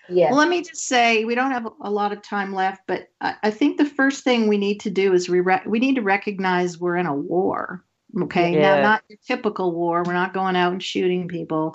Yes. 0.09 0.31
Well, 0.31 0.39
let 0.41 0.49
me 0.49 0.63
just 0.63 0.87
say 0.87 1.25
we 1.25 1.35
don't 1.35 1.51
have 1.51 1.67
a 1.83 1.91
lot 1.91 2.13
of 2.13 2.21
time 2.23 2.53
left, 2.55 2.83
but 2.87 3.09
I, 3.21 3.37
I 3.45 3.51
think 3.51 3.79
the 3.79 3.85
first 3.85 4.23
thing 4.23 4.49
we 4.49 4.59
need 4.59 4.81
to 4.81 4.91
do 4.91 5.13
is 5.15 5.29
we 5.29 5.41
re- 5.41 5.63
we 5.67 5.79
need 5.79 5.95
to 5.97 6.03
recognize 6.03 6.79
we're 6.79 6.97
in 6.97 7.07
a 7.07 7.15
war. 7.15 7.85
Okay, 8.23 8.53
Yeah. 8.53 8.77
now 8.77 8.83
not 8.83 9.03
your 9.09 9.19
typical 9.27 9.73
war. 9.73 10.03
We're 10.05 10.13
not 10.13 10.35
going 10.35 10.57
out 10.57 10.73
and 10.73 10.83
shooting 10.83 11.27
people, 11.29 11.75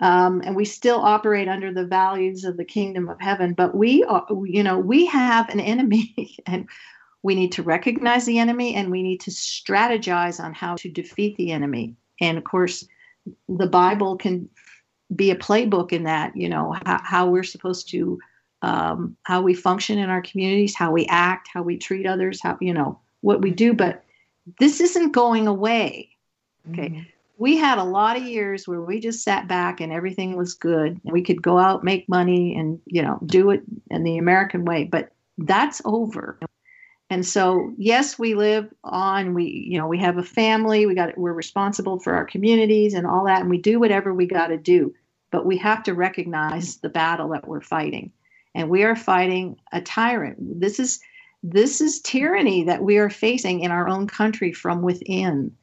um, 0.00 0.42
and 0.44 0.54
we 0.54 0.64
still 0.64 1.00
operate 1.00 1.48
under 1.48 1.72
the 1.72 1.86
values 1.86 2.44
of 2.44 2.56
the 2.56 2.64
kingdom 2.64 3.08
of 3.08 3.20
heaven. 3.20 3.54
But 3.54 3.74
we 3.74 4.04
are, 4.04 4.26
you 4.44 4.62
know, 4.62 4.78
we 4.78 5.06
have 5.06 5.48
an 5.48 5.60
enemy, 5.60 6.36
and 6.46 6.68
we 7.22 7.34
need 7.34 7.52
to 7.52 7.62
recognize 7.62 8.26
the 8.26 8.38
enemy, 8.38 8.74
and 8.74 8.90
we 8.90 9.02
need 9.02 9.20
to 9.22 9.30
strategize 9.30 10.42
on 10.42 10.52
how 10.52 10.76
to 10.76 10.90
defeat 10.90 11.36
the 11.36 11.52
enemy. 11.52 11.96
And 12.20 12.38
of 12.38 12.44
course, 12.44 12.86
the 13.48 13.66
Bible 13.66 14.16
can 14.16 14.48
be 15.14 15.30
a 15.30 15.36
playbook 15.36 15.92
in 15.92 16.04
that 16.04 16.36
you 16.36 16.48
know 16.48 16.74
how, 16.84 17.00
how 17.02 17.30
we're 17.30 17.44
supposed 17.44 17.88
to 17.90 18.18
um, 18.62 19.16
how 19.22 19.40
we 19.42 19.54
function 19.54 19.98
in 19.98 20.10
our 20.10 20.22
communities 20.22 20.74
how 20.74 20.90
we 20.90 21.06
act 21.06 21.48
how 21.52 21.62
we 21.62 21.76
treat 21.76 22.06
others 22.06 22.40
how 22.42 22.58
you 22.60 22.74
know 22.74 22.98
what 23.20 23.40
we 23.40 23.50
do 23.50 23.72
but 23.72 24.04
this 24.58 24.80
isn't 24.80 25.12
going 25.12 25.46
away 25.46 26.10
okay 26.72 27.06
we 27.38 27.56
had 27.56 27.78
a 27.78 27.84
lot 27.84 28.16
of 28.16 28.22
years 28.22 28.66
where 28.66 28.80
we 28.80 28.98
just 28.98 29.22
sat 29.22 29.46
back 29.46 29.80
and 29.80 29.92
everything 29.92 30.36
was 30.36 30.54
good. 30.54 31.00
We 31.04 31.22
could 31.22 31.42
go 31.42 31.58
out 31.58 31.84
make 31.84 32.08
money 32.08 32.56
and 32.56 32.80
you 32.86 33.02
know 33.02 33.18
do 33.26 33.50
it 33.50 33.62
in 33.90 34.04
the 34.04 34.18
american 34.18 34.64
way 34.64 34.84
but 34.84 35.10
that's 35.38 35.82
over. 35.84 36.38
And 37.08 37.24
so 37.24 37.72
yes 37.76 38.18
we 38.18 38.34
live 38.34 38.72
on 38.82 39.34
we 39.34 39.44
you 39.44 39.78
know 39.78 39.86
we 39.86 39.98
have 39.98 40.18
a 40.18 40.22
family 40.22 40.86
we 40.86 40.94
got 40.94 41.16
we're 41.16 41.32
responsible 41.32 41.98
for 42.00 42.14
our 42.14 42.24
communities 42.24 42.94
and 42.94 43.06
all 43.06 43.24
that 43.26 43.42
and 43.42 43.50
we 43.50 43.58
do 43.58 43.78
whatever 43.78 44.12
we 44.12 44.26
got 44.26 44.48
to 44.48 44.56
do 44.56 44.92
but 45.30 45.46
we 45.46 45.58
have 45.58 45.82
to 45.84 45.94
recognize 45.94 46.78
the 46.78 46.88
battle 46.88 47.28
that 47.30 47.46
we're 47.46 47.60
fighting. 47.60 48.12
And 48.54 48.70
we 48.70 48.84
are 48.84 48.96
fighting 48.96 49.58
a 49.72 49.80
tyrant. 49.80 50.60
This 50.60 50.80
is 50.80 51.00
this 51.42 51.80
is 51.80 52.00
tyranny 52.00 52.64
that 52.64 52.82
we 52.82 52.96
are 52.96 53.10
facing 53.10 53.60
in 53.60 53.70
our 53.70 53.86
own 53.86 54.06
country 54.06 54.52
from 54.52 54.82
within 54.82 55.54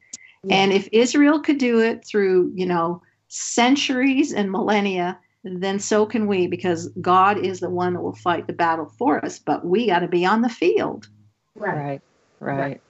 and 0.50 0.72
if 0.72 0.88
israel 0.92 1.40
could 1.40 1.58
do 1.58 1.80
it 1.80 2.04
through 2.04 2.50
you 2.54 2.66
know 2.66 3.00
centuries 3.28 4.32
and 4.32 4.50
millennia 4.50 5.18
then 5.44 5.78
so 5.78 6.06
can 6.06 6.26
we 6.26 6.46
because 6.46 6.88
god 7.00 7.38
is 7.38 7.60
the 7.60 7.70
one 7.70 7.94
that 7.94 8.00
will 8.00 8.14
fight 8.14 8.46
the 8.46 8.52
battle 8.52 8.86
for 8.98 9.24
us 9.24 9.38
but 9.38 9.66
we 9.66 9.86
got 9.86 10.00
to 10.00 10.08
be 10.08 10.24
on 10.24 10.42
the 10.42 10.48
field 10.48 11.08
Right. 11.54 12.00
Right, 12.40 12.58
right. 12.58 12.80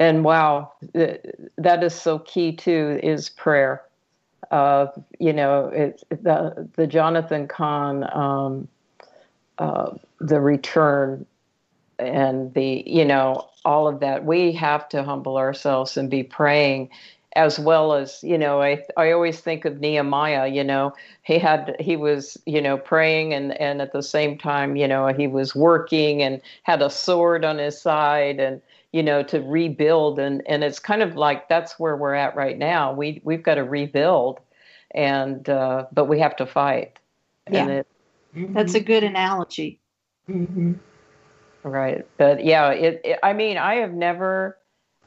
And 0.00 0.24
wow, 0.24 0.72
that 0.92 1.82
is 1.82 1.94
so 1.94 2.20
key 2.20 2.54
too. 2.54 3.00
Is 3.02 3.28
prayer. 3.28 3.82
Uh, 4.50 4.86
you 5.18 5.32
know, 5.32 5.70
it's 5.74 6.04
the 6.10 6.68
the 6.76 6.86
Jonathan 6.86 7.48
Cahn, 7.48 8.08
um, 8.16 8.68
uh, 9.58 9.90
the 10.20 10.40
return, 10.40 11.26
and 11.98 12.54
the 12.54 12.82
you 12.86 13.04
know 13.04 13.48
all 13.64 13.88
of 13.88 14.00
that. 14.00 14.24
We 14.24 14.52
have 14.52 14.88
to 14.90 15.02
humble 15.02 15.36
ourselves 15.36 15.96
and 15.96 16.10
be 16.10 16.22
praying, 16.22 16.90
as 17.36 17.58
well 17.58 17.92
as 17.94 18.22
you 18.22 18.38
know. 18.38 18.62
I 18.62 18.84
I 18.96 19.12
always 19.12 19.40
think 19.40 19.64
of 19.64 19.80
Nehemiah. 19.80 20.46
You 20.48 20.64
know, 20.64 20.94
he 21.22 21.38
had 21.38 21.76
he 21.80 21.96
was 21.96 22.36
you 22.46 22.60
know 22.62 22.78
praying 22.78 23.34
and 23.34 23.58
and 23.60 23.80
at 23.82 23.92
the 23.92 24.02
same 24.02 24.38
time 24.38 24.76
you 24.76 24.88
know 24.88 25.08
he 25.08 25.26
was 25.28 25.54
working 25.54 26.22
and 26.22 26.40
had 26.64 26.82
a 26.82 26.90
sword 26.90 27.44
on 27.44 27.58
his 27.58 27.80
side 27.80 28.40
and 28.40 28.60
you 28.92 29.02
know 29.02 29.22
to 29.24 29.40
rebuild 29.42 30.18
and 30.18 30.42
and 30.48 30.64
it's 30.64 30.78
kind 30.78 31.02
of 31.02 31.16
like 31.16 31.48
that's 31.48 31.78
where 31.78 31.96
we're 31.96 32.14
at 32.14 32.34
right 32.36 32.58
now 32.58 32.92
we 32.92 33.20
we've 33.24 33.42
got 33.42 33.54
to 33.56 33.64
rebuild 33.64 34.40
and 34.92 35.48
uh 35.48 35.86
but 35.92 36.06
we 36.06 36.18
have 36.18 36.36
to 36.36 36.46
fight 36.46 36.98
and 37.46 37.68
Yeah. 37.68 37.70
it, 37.70 37.86
that's 38.54 38.74
a 38.74 38.80
good 38.80 39.04
analogy 39.04 39.80
hmm 40.26 40.72
right 41.64 42.06
but 42.16 42.44
yeah 42.44 42.70
it, 42.70 43.00
it 43.04 43.18
i 43.22 43.32
mean 43.32 43.58
i 43.58 43.74
have 43.76 43.92
never 43.92 44.56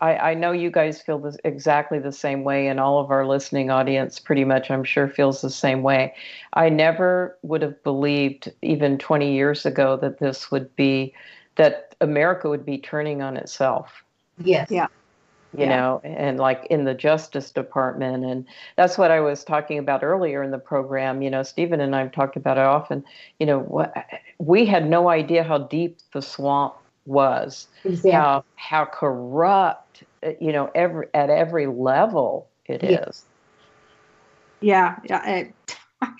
I, 0.02 0.32
I 0.32 0.34
know 0.34 0.52
you 0.52 0.72
guys 0.72 1.00
feel 1.02 1.20
this 1.20 1.38
exactly 1.44 2.00
the 2.00 2.12
same 2.12 2.44
way, 2.44 2.68
and 2.68 2.80
all 2.80 3.00
of 3.00 3.12
our 3.12 3.26
listening 3.26 3.70
audience 3.70 4.20
pretty 4.20 4.44
much, 4.44 4.72
I'm 4.72 4.84
sure, 4.84 5.08
feels 5.08 5.42
the 5.42 5.50
same 5.52 5.84
way. 5.84 6.16
I 6.54 6.70
never 6.70 7.38
would 7.44 7.62
have 7.62 7.82
believed, 7.84 8.52
even 8.64 8.98
20 8.98 9.32
years 9.32 9.64
ago, 9.66 9.98
that 9.98 10.18
this 10.18 10.50
would 10.50 10.76
be, 10.76 11.14
that 11.56 11.96
America 12.02 12.50
would 12.50 12.66
be 12.66 12.80
turning 12.80 13.22
on 13.22 13.38
itself. 13.38 14.04
Yes. 14.44 14.72
Yeah. 14.72 14.88
You 15.54 15.66
Yeah. 15.66 15.70
know, 15.70 16.02
and 16.04 16.40
like 16.40 16.66
in 16.70 16.86
the 16.86 16.94
Justice 16.94 17.52
Department. 17.52 18.24
And 18.24 18.46
that's 18.78 18.98
what 18.98 19.12
I 19.12 19.20
was 19.20 19.44
talking 19.44 19.78
about 19.80 20.04
earlier 20.04 20.44
in 20.44 20.52
the 20.52 20.58
program. 20.60 21.22
You 21.22 21.30
know, 21.30 21.44
Stephen 21.44 21.82
and 21.82 21.96
I've 21.96 22.12
talked 22.12 22.38
about 22.38 22.58
it 22.58 22.64
often. 22.64 23.04
You 23.40 23.46
know, 23.48 23.60
what, 23.60 23.94
we 24.38 24.66
had 24.66 24.90
no 24.90 25.10
idea 25.10 25.44
how 25.44 25.58
deep 25.60 26.00
the 26.14 26.22
swamp 26.22 26.76
was, 27.06 27.68
Exactly. 27.84 28.12
how, 28.12 28.46
how 28.56 28.86
corrupt, 28.86 30.04
uh, 30.26 30.32
you 30.40 30.54
know, 30.54 30.70
every, 30.74 31.08
at 31.14 31.30
every 31.30 31.68
level 31.68 32.48
it 32.66 32.84
is. 32.84 32.90
Yes. 32.90 33.26
Yeah, 34.62 34.96
yeah. 35.04 35.18
I, 35.18 35.54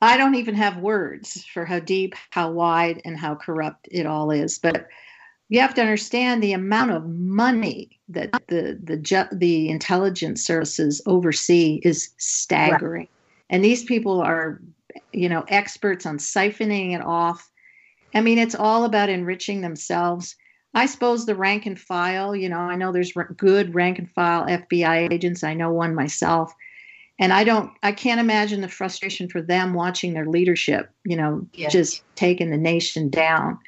I 0.00 0.16
don't 0.16 0.36
even 0.36 0.54
have 0.54 0.78
words 0.78 1.44
for 1.52 1.64
how 1.64 1.80
deep, 1.80 2.14
how 2.30 2.52
wide, 2.52 3.02
and 3.04 3.18
how 3.18 3.34
corrupt 3.34 3.88
it 3.90 4.06
all 4.06 4.30
is. 4.30 4.58
But 4.58 4.86
you 5.48 5.60
have 5.60 5.74
to 5.74 5.80
understand 5.80 6.42
the 6.42 6.52
amount 6.52 6.90
of 6.90 7.06
money 7.08 8.00
that 8.08 8.30
the 8.48 8.78
the 8.82 8.96
ju- 8.96 9.28
the 9.32 9.68
intelligence 9.68 10.44
services 10.44 11.00
oversee 11.06 11.80
is 11.84 12.10
staggering, 12.18 13.08
and 13.50 13.64
these 13.64 13.84
people 13.84 14.20
are, 14.20 14.60
you 15.12 15.28
know, 15.28 15.44
experts 15.48 16.06
on 16.06 16.18
siphoning 16.18 16.94
it 16.94 17.02
off. 17.02 17.50
I 18.14 18.20
mean, 18.20 18.38
it's 18.38 18.54
all 18.54 18.84
about 18.84 19.08
enriching 19.08 19.60
themselves. 19.60 20.36
I 20.74 20.86
suppose 20.86 21.26
the 21.26 21.34
rank 21.34 21.64
and 21.66 21.78
file, 21.78 22.36
you 22.36 22.48
know, 22.48 22.58
I 22.58 22.76
know 22.76 22.92
there's 22.92 23.12
r- 23.16 23.32
good 23.36 23.74
rank 23.74 23.98
and 23.98 24.10
file 24.10 24.46
FBI 24.46 25.12
agents. 25.12 25.42
I 25.42 25.54
know 25.54 25.72
one 25.72 25.94
myself 25.94 26.52
and 27.18 27.32
i 27.32 27.44
don't 27.44 27.70
i 27.82 27.92
can't 27.92 28.20
imagine 28.20 28.60
the 28.60 28.68
frustration 28.68 29.28
for 29.28 29.40
them 29.40 29.74
watching 29.74 30.12
their 30.12 30.26
leadership 30.26 30.90
you 31.04 31.16
know 31.16 31.46
Yes. 31.54 31.72
just 31.72 32.02
taking 32.14 32.50
the 32.50 32.56
nation 32.56 33.08
down 33.08 33.58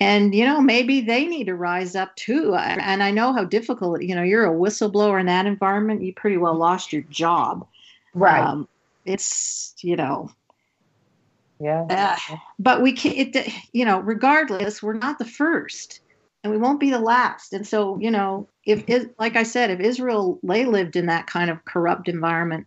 and 0.00 0.34
you 0.34 0.44
know 0.44 0.60
maybe 0.60 1.00
they 1.00 1.26
need 1.26 1.44
to 1.44 1.54
rise 1.54 1.94
up 1.94 2.14
too 2.16 2.54
and 2.54 3.02
i 3.02 3.10
know 3.10 3.32
how 3.32 3.44
difficult 3.44 4.02
you 4.02 4.14
know 4.14 4.22
you're 4.22 4.46
a 4.46 4.54
whistleblower 4.54 5.18
in 5.20 5.26
that 5.26 5.46
environment 5.46 6.02
you 6.02 6.12
pretty 6.12 6.36
well 6.36 6.54
lost 6.54 6.92
your 6.92 7.02
job 7.02 7.66
Right. 8.14 8.42
um, 8.42 8.68
it's 9.04 9.74
you 9.80 9.96
know 9.96 10.30
Yeah. 11.60 11.86
uh, 11.88 12.36
but 12.58 12.82
we 12.82 12.92
can 12.92 13.12
it 13.12 13.52
you 13.72 13.84
know 13.84 14.00
regardless 14.00 14.82
we're 14.82 14.94
not 14.94 15.18
the 15.18 15.24
first 15.24 16.00
and 16.42 16.52
we 16.52 16.58
won't 16.58 16.80
be 16.80 16.90
the 16.90 16.98
last 16.98 17.52
and 17.52 17.66
so 17.66 17.98
you 17.98 18.10
know 18.10 18.48
if 18.64 18.84
it, 18.88 19.18
like 19.18 19.36
i 19.36 19.42
said 19.42 19.70
if 19.70 19.80
israel 19.80 20.38
they 20.42 20.64
lived 20.64 20.96
in 20.96 21.06
that 21.06 21.26
kind 21.26 21.50
of 21.50 21.64
corrupt 21.64 22.08
environment 22.08 22.66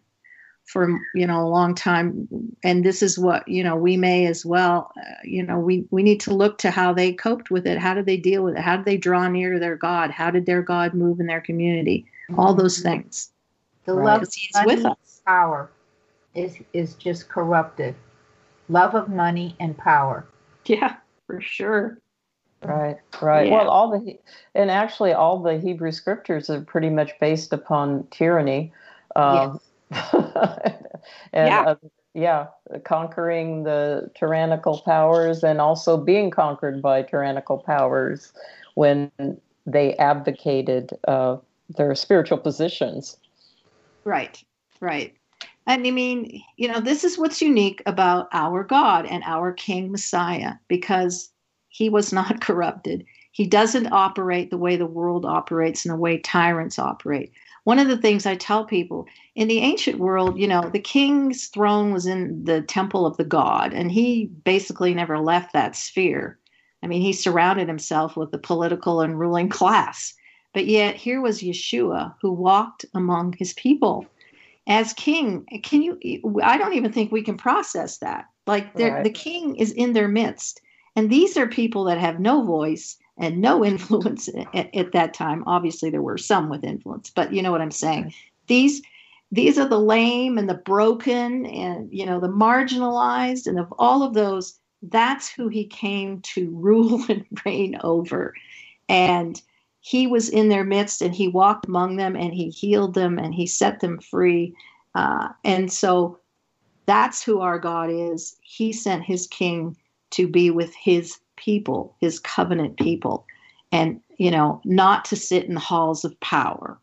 for 0.69 0.99
you 1.15 1.25
know 1.25 1.41
a 1.41 1.49
long 1.49 1.73
time 1.73 2.27
and 2.63 2.85
this 2.85 3.01
is 3.01 3.17
what 3.17 3.47
you 3.47 3.63
know 3.63 3.75
we 3.75 3.97
may 3.97 4.27
as 4.27 4.45
well 4.45 4.91
uh, 4.97 5.15
you 5.23 5.41
know 5.41 5.57
we 5.57 5.83
we 5.89 6.03
need 6.03 6.19
to 6.19 6.33
look 6.33 6.59
to 6.59 6.69
how 6.69 6.93
they 6.93 7.11
coped 7.11 7.49
with 7.49 7.65
it 7.65 7.79
how 7.79 7.93
did 7.93 8.05
they 8.05 8.17
deal 8.17 8.43
with 8.43 8.55
it 8.55 8.61
how 8.61 8.75
did 8.77 8.85
they 8.85 8.97
draw 8.97 9.27
near 9.27 9.53
to 9.53 9.59
their 9.59 9.75
god 9.75 10.11
how 10.11 10.29
did 10.29 10.45
their 10.45 10.61
god 10.61 10.93
move 10.93 11.19
in 11.19 11.25
their 11.25 11.41
community 11.41 12.05
all 12.37 12.53
those 12.53 12.79
things 12.79 13.31
the 13.85 13.93
Right. 13.93 14.05
love 14.05 14.19
because 14.21 14.35
he's 14.35 14.61
with 14.63 14.85
us 14.85 15.21
power 15.25 15.69
is 16.35 16.57
is 16.73 16.93
just 16.95 17.27
corrupted. 17.29 17.95
Love 18.67 18.93
of 18.93 19.09
money 19.09 19.55
and 19.59 19.75
power. 19.77 20.25
yeah 20.65 20.97
for 21.25 21.41
sure 21.41 21.97
Right, 22.61 22.97
right. 23.21 23.47
Yeah. 23.47 23.57
Well, 23.57 23.69
all 23.69 23.89
the 23.89 24.19
and 24.53 24.69
actually 24.69 25.13
all 25.13 25.41
the 25.41 25.57
Hebrew 25.59 25.91
scriptures 25.91 26.49
are 26.49 26.59
pretty 26.61 26.89
much 26.89 27.17
based 27.19 27.53
upon 27.53 28.05
tyranny. 28.11 28.73
Um, 29.15 29.59
and 31.33 31.49
Yeah. 31.49 31.61
uh, 31.61 31.75
yeah, 32.13 32.47
conquering 32.83 33.63
the 33.63 34.09
tyrannical 34.15 34.79
powers 34.79 35.43
and 35.43 35.61
also 35.61 35.95
being 35.97 36.31
conquered 36.31 36.81
by 36.81 37.03
tyrannical 37.03 37.59
powers 37.59 38.33
when 38.75 39.11
they 39.65 39.95
abdicated 39.95 40.91
uh, 41.07 41.37
their 41.77 41.93
spiritual 41.95 42.37
positions. 42.37 43.17
Right, 44.05 44.43
right. 44.81 45.15
And 45.67 45.85
I 45.85 45.91
mean, 45.91 46.41
you 46.57 46.67
know, 46.67 46.79
this 46.79 47.03
is 47.03 47.17
what's 47.17 47.41
unique 47.41 47.83
about 47.85 48.27
our 48.33 48.63
God 48.63 49.05
and 49.05 49.23
our 49.23 49.53
King 49.53 49.91
Messiah 49.91 50.53
because 50.67 51.31
he 51.69 51.89
was 51.89 52.11
not 52.19 52.41
corrupted. 52.41 53.05
He 53.31 53.45
doesn't 53.45 53.91
operate 53.91 54.49
the 54.49 54.57
way 54.57 54.75
the 54.75 54.87
world 54.87 55.25
operates 55.25 55.85
and 55.85 55.93
the 55.93 55.99
way 55.99 56.17
tyrants 56.17 56.79
operate. 56.79 57.31
One 57.69 57.77
of 57.77 57.87
the 57.87 57.97
things 57.97 58.25
I 58.25 58.33
tell 58.33 58.65
people 58.65 59.05
in 59.35 59.47
the 59.47 59.59
ancient 59.59 59.99
world, 59.99 60.39
you 60.39 60.47
know, 60.47 60.71
the 60.73 60.79
king's 60.79 61.45
throne 61.49 61.93
was 61.93 62.07
in 62.07 62.43
the 62.43 62.63
temple 62.63 63.05
of 63.05 63.15
the 63.17 63.23
god, 63.23 63.75
and 63.75 63.91
he 63.91 64.25
basically 64.43 64.95
never 64.95 65.19
left 65.19 65.53
that 65.53 65.75
sphere. 65.75 66.39
I 66.81 66.87
mean, 66.87 67.03
he 67.03 67.13
surrounded 67.13 67.67
himself 67.67 68.17
with 68.17 68.31
the 68.31 68.39
political 68.39 69.01
and 69.01 69.19
ruling 69.19 69.49
class. 69.49 70.15
But 70.51 70.65
yet, 70.65 70.95
here 70.95 71.21
was 71.21 71.43
Yeshua 71.43 72.15
who 72.23 72.31
walked 72.31 72.85
among 72.95 73.35
his 73.37 73.53
people. 73.53 74.07
as 74.65 74.93
king, 74.93 75.45
can 75.61 75.83
you? 75.83 75.99
I 76.41 76.57
don't 76.57 76.73
even 76.73 76.91
think 76.91 77.11
we 77.11 77.21
can 77.21 77.37
process 77.37 77.99
that. 77.99 78.25
Like 78.47 78.73
Right. 78.79 79.03
the 79.03 79.11
king 79.11 79.55
is 79.57 79.71
in 79.73 79.93
their 79.93 80.07
midst, 80.07 80.59
and 80.95 81.07
these 81.07 81.37
are 81.37 81.45
people 81.45 81.83
that 81.83 81.99
have 81.99 82.19
no 82.19 82.41
voice 82.43 82.97
and 83.19 83.39
no 83.39 83.63
influence 83.73 84.29
at, 84.53 84.73
at 84.75 84.91
that 84.93 85.13
time. 85.13 85.43
Obviously, 85.45 85.89
there 85.89 86.01
were 86.01 86.17
some 86.17 86.49
with 86.49 86.63
influence, 86.63 87.11
but 87.11 87.33
you 87.33 87.41
know 87.41 87.51
what 87.51 87.61
I'm 87.61 87.71
saying. 87.71 88.13
These 88.47 88.81
these 89.31 89.59
are 89.59 89.67
the 89.67 89.79
lame 89.79 90.37
and 90.37 90.49
the 90.49 90.55
broken 90.55 91.45
and 91.45 91.91
you 91.91 92.05
know 92.05 92.19
the 92.19 92.29
marginalized 92.29 93.47
and 93.47 93.59
of 93.59 93.71
all 93.77 94.03
of 94.03 94.13
those 94.13 94.59
that's 94.83 95.29
who 95.29 95.47
he 95.47 95.65
came 95.65 96.21
to 96.21 96.49
rule 96.55 97.03
and 97.09 97.25
reign 97.45 97.79
over 97.83 98.33
and 98.87 99.41
he 99.81 100.07
was 100.07 100.29
in 100.29 100.49
their 100.49 100.63
midst 100.63 101.01
and 101.01 101.15
he 101.15 101.27
walked 101.27 101.67
among 101.67 101.95
them 101.95 102.15
and 102.15 102.33
he 102.33 102.49
healed 102.49 102.93
them 102.93 103.17
and 103.17 103.33
he 103.33 103.45
set 103.45 103.79
them 103.79 103.99
free 103.99 104.53
uh, 104.95 105.29
and 105.43 105.71
so 105.71 106.19
that's 106.85 107.23
who 107.23 107.39
our 107.39 107.59
god 107.59 107.89
is 107.91 108.35
he 108.41 108.73
sent 108.73 109.03
his 109.03 109.27
king 109.27 109.75
to 110.09 110.27
be 110.27 110.49
with 110.49 110.73
his 110.73 111.19
people 111.39 111.95
his 111.99 112.19
covenant 112.19 112.77
people 112.77 113.25
and 113.71 113.99
you 114.17 114.29
know 114.29 114.61
not 114.65 115.05
to 115.05 115.15
sit 115.15 115.45
in 115.45 115.55
the 115.55 115.59
halls 115.59 116.05
of 116.05 116.19
power 116.19 116.79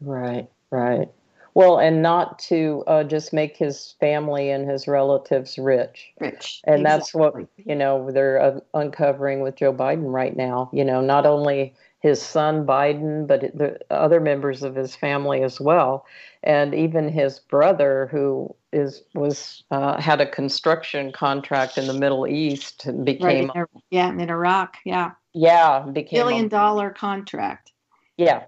Right, 0.00 0.48
right. 0.70 1.08
Well, 1.54 1.78
and 1.78 2.02
not 2.02 2.38
to 2.40 2.84
uh, 2.86 3.04
just 3.04 3.32
make 3.32 3.56
his 3.56 3.94
family 3.98 4.50
and 4.50 4.68
his 4.68 4.86
relatives 4.86 5.56
rich. 5.56 6.12
rich 6.20 6.60
And 6.64 6.84
that's 6.84 7.14
what, 7.14 7.34
you 7.56 7.74
know, 7.74 8.10
they're 8.10 8.40
uh, 8.40 8.60
uncovering 8.74 9.40
with 9.40 9.56
Joe 9.56 9.72
Biden 9.72 10.12
right 10.12 10.36
now. 10.36 10.68
You 10.72 10.84
know, 10.84 11.00
not 11.00 11.24
only 11.24 11.74
his 12.06 12.22
son 12.22 12.66
Biden, 12.66 13.26
but 13.26 13.40
the 13.40 13.78
other 13.90 14.20
members 14.20 14.62
of 14.62 14.74
his 14.74 14.94
family 14.94 15.42
as 15.42 15.60
well. 15.60 16.06
And 16.42 16.74
even 16.74 17.08
his 17.08 17.40
brother, 17.40 18.08
who 18.10 18.54
is 18.72 19.02
was 19.14 19.64
uh, 19.70 20.00
had 20.00 20.20
a 20.20 20.30
construction 20.30 21.12
contract 21.12 21.76
in 21.78 21.86
the 21.86 21.94
Middle 21.94 22.26
East, 22.26 22.86
and 22.86 22.98
right 22.98 23.06
became 23.06 23.50
in, 23.54 23.64
yeah 23.90 24.10
in 24.10 24.30
iraq 24.30 24.76
yeah 24.84 25.12
yeah 25.34 25.80
became 25.92 26.20
a- 26.20 26.22
billion 26.22 26.48
dollar 26.48 26.90
contract 26.90 27.72
Yeah. 28.16 28.44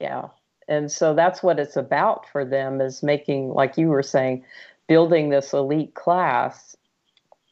Yeah. 0.00 0.28
And 0.68 0.90
so 0.90 1.14
that's 1.14 1.42
what 1.42 1.58
it's 1.58 1.76
about 1.76 2.26
for 2.30 2.44
them 2.44 2.80
is 2.80 3.02
making, 3.02 3.50
like 3.50 3.76
you 3.76 3.88
were 3.88 4.02
saying, 4.02 4.44
building 4.88 5.30
this 5.30 5.52
elite 5.52 5.94
class. 5.94 6.76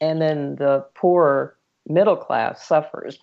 And 0.01 0.21
then 0.21 0.57
the 0.57 0.87
poor 0.95 1.57
middle 1.87 2.17
class 2.17 2.65
suffers. 2.65 3.19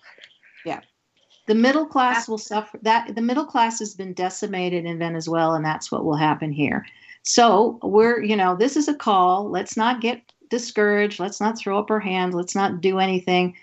The 1.46 1.54
middle 1.54 1.86
class 1.86 2.28
will 2.28 2.38
suffer 2.38 2.78
that 2.82 3.14
the 3.14 3.22
middle 3.22 3.44
class 3.44 3.78
has 3.78 3.94
been 3.94 4.12
decimated 4.12 4.84
in 4.84 4.98
venezuela 4.98 5.56
and 5.56 5.64
that's 5.64 5.90
what 5.90 6.04
will 6.04 6.16
happen 6.16 6.52
here. 6.52 6.84
So 7.22 7.78
we're 7.82 8.22
you 8.22 8.36
know 8.36 8.56
this 8.56 8.76
is 8.76 8.88
a 8.88 8.94
call. 8.94 9.50
Let's 9.50 9.76
not 9.76 10.00
get 10.00 10.20
discouraged. 10.50 11.18
Let's 11.18 11.40
not 11.40 11.58
throw 11.58 11.78
up 11.78 11.90
our 11.90 12.00
hands. 12.00 12.34
Let's 12.34 12.54
not 12.54 12.80
do 12.80 12.98
anything. 12.98 13.56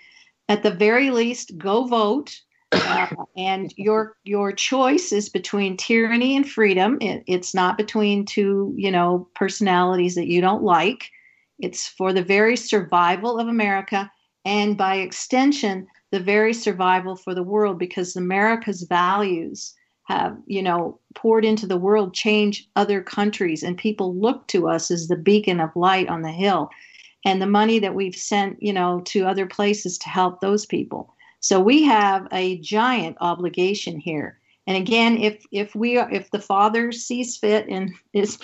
At 0.48 0.62
the 0.62 0.70
very 0.70 1.10
least 1.10 1.56
go 1.56 1.84
vote 1.86 2.40
uh, 2.72 3.06
and 3.36 3.72
your 3.76 4.16
your 4.24 4.52
choice 4.52 5.12
is 5.12 5.28
between 5.28 5.76
tyranny 5.76 6.36
and 6.36 6.48
freedom. 6.48 6.98
It, 7.00 7.22
it's 7.26 7.54
not 7.54 7.78
between 7.78 8.24
two 8.24 8.74
you 8.76 8.90
know 8.90 9.28
personalities 9.34 10.14
that 10.14 10.26
you 10.26 10.40
don't 10.40 10.62
like. 10.62 11.10
It's 11.58 11.86
for 11.86 12.12
the 12.12 12.22
very 12.22 12.56
survival 12.56 13.38
of 13.38 13.46
america 13.46 14.10
and 14.44 14.76
by 14.76 14.96
extension 14.96 15.86
the 16.14 16.20
very 16.20 16.54
survival 16.54 17.16
for 17.16 17.34
the 17.34 17.42
world 17.42 17.78
because 17.78 18.16
america's 18.16 18.82
values 18.82 19.74
have 20.04 20.36
you 20.46 20.62
know 20.62 20.98
poured 21.14 21.44
into 21.44 21.66
the 21.66 21.76
world 21.76 22.14
change 22.14 22.68
other 22.76 23.02
countries 23.02 23.62
and 23.62 23.76
people 23.76 24.14
look 24.14 24.46
to 24.48 24.68
us 24.68 24.90
as 24.90 25.08
the 25.08 25.16
beacon 25.16 25.60
of 25.60 25.74
light 25.74 26.08
on 26.08 26.22
the 26.22 26.32
hill. 26.32 26.70
And 27.26 27.40
the 27.40 27.46
money 27.46 27.78
that 27.78 27.94
we've 27.94 28.14
sent 28.14 28.62
you 28.62 28.72
know 28.72 29.00
to 29.06 29.26
other 29.26 29.46
places 29.46 29.98
to 29.98 30.08
help 30.08 30.40
those 30.40 30.66
people. 30.66 31.14
So 31.40 31.60
we 31.60 31.82
have 31.82 32.26
a 32.32 32.58
giant 32.58 33.16
obligation 33.20 33.98
here. 33.98 34.38
And 34.66 34.76
again 34.76 35.16
if 35.18 35.44
if 35.50 35.74
we 35.74 35.96
are 35.96 36.10
if 36.10 36.30
the 36.30 36.40
father 36.40 36.92
sees 36.92 37.36
fit 37.36 37.66
and 37.68 37.92
is 38.12 38.38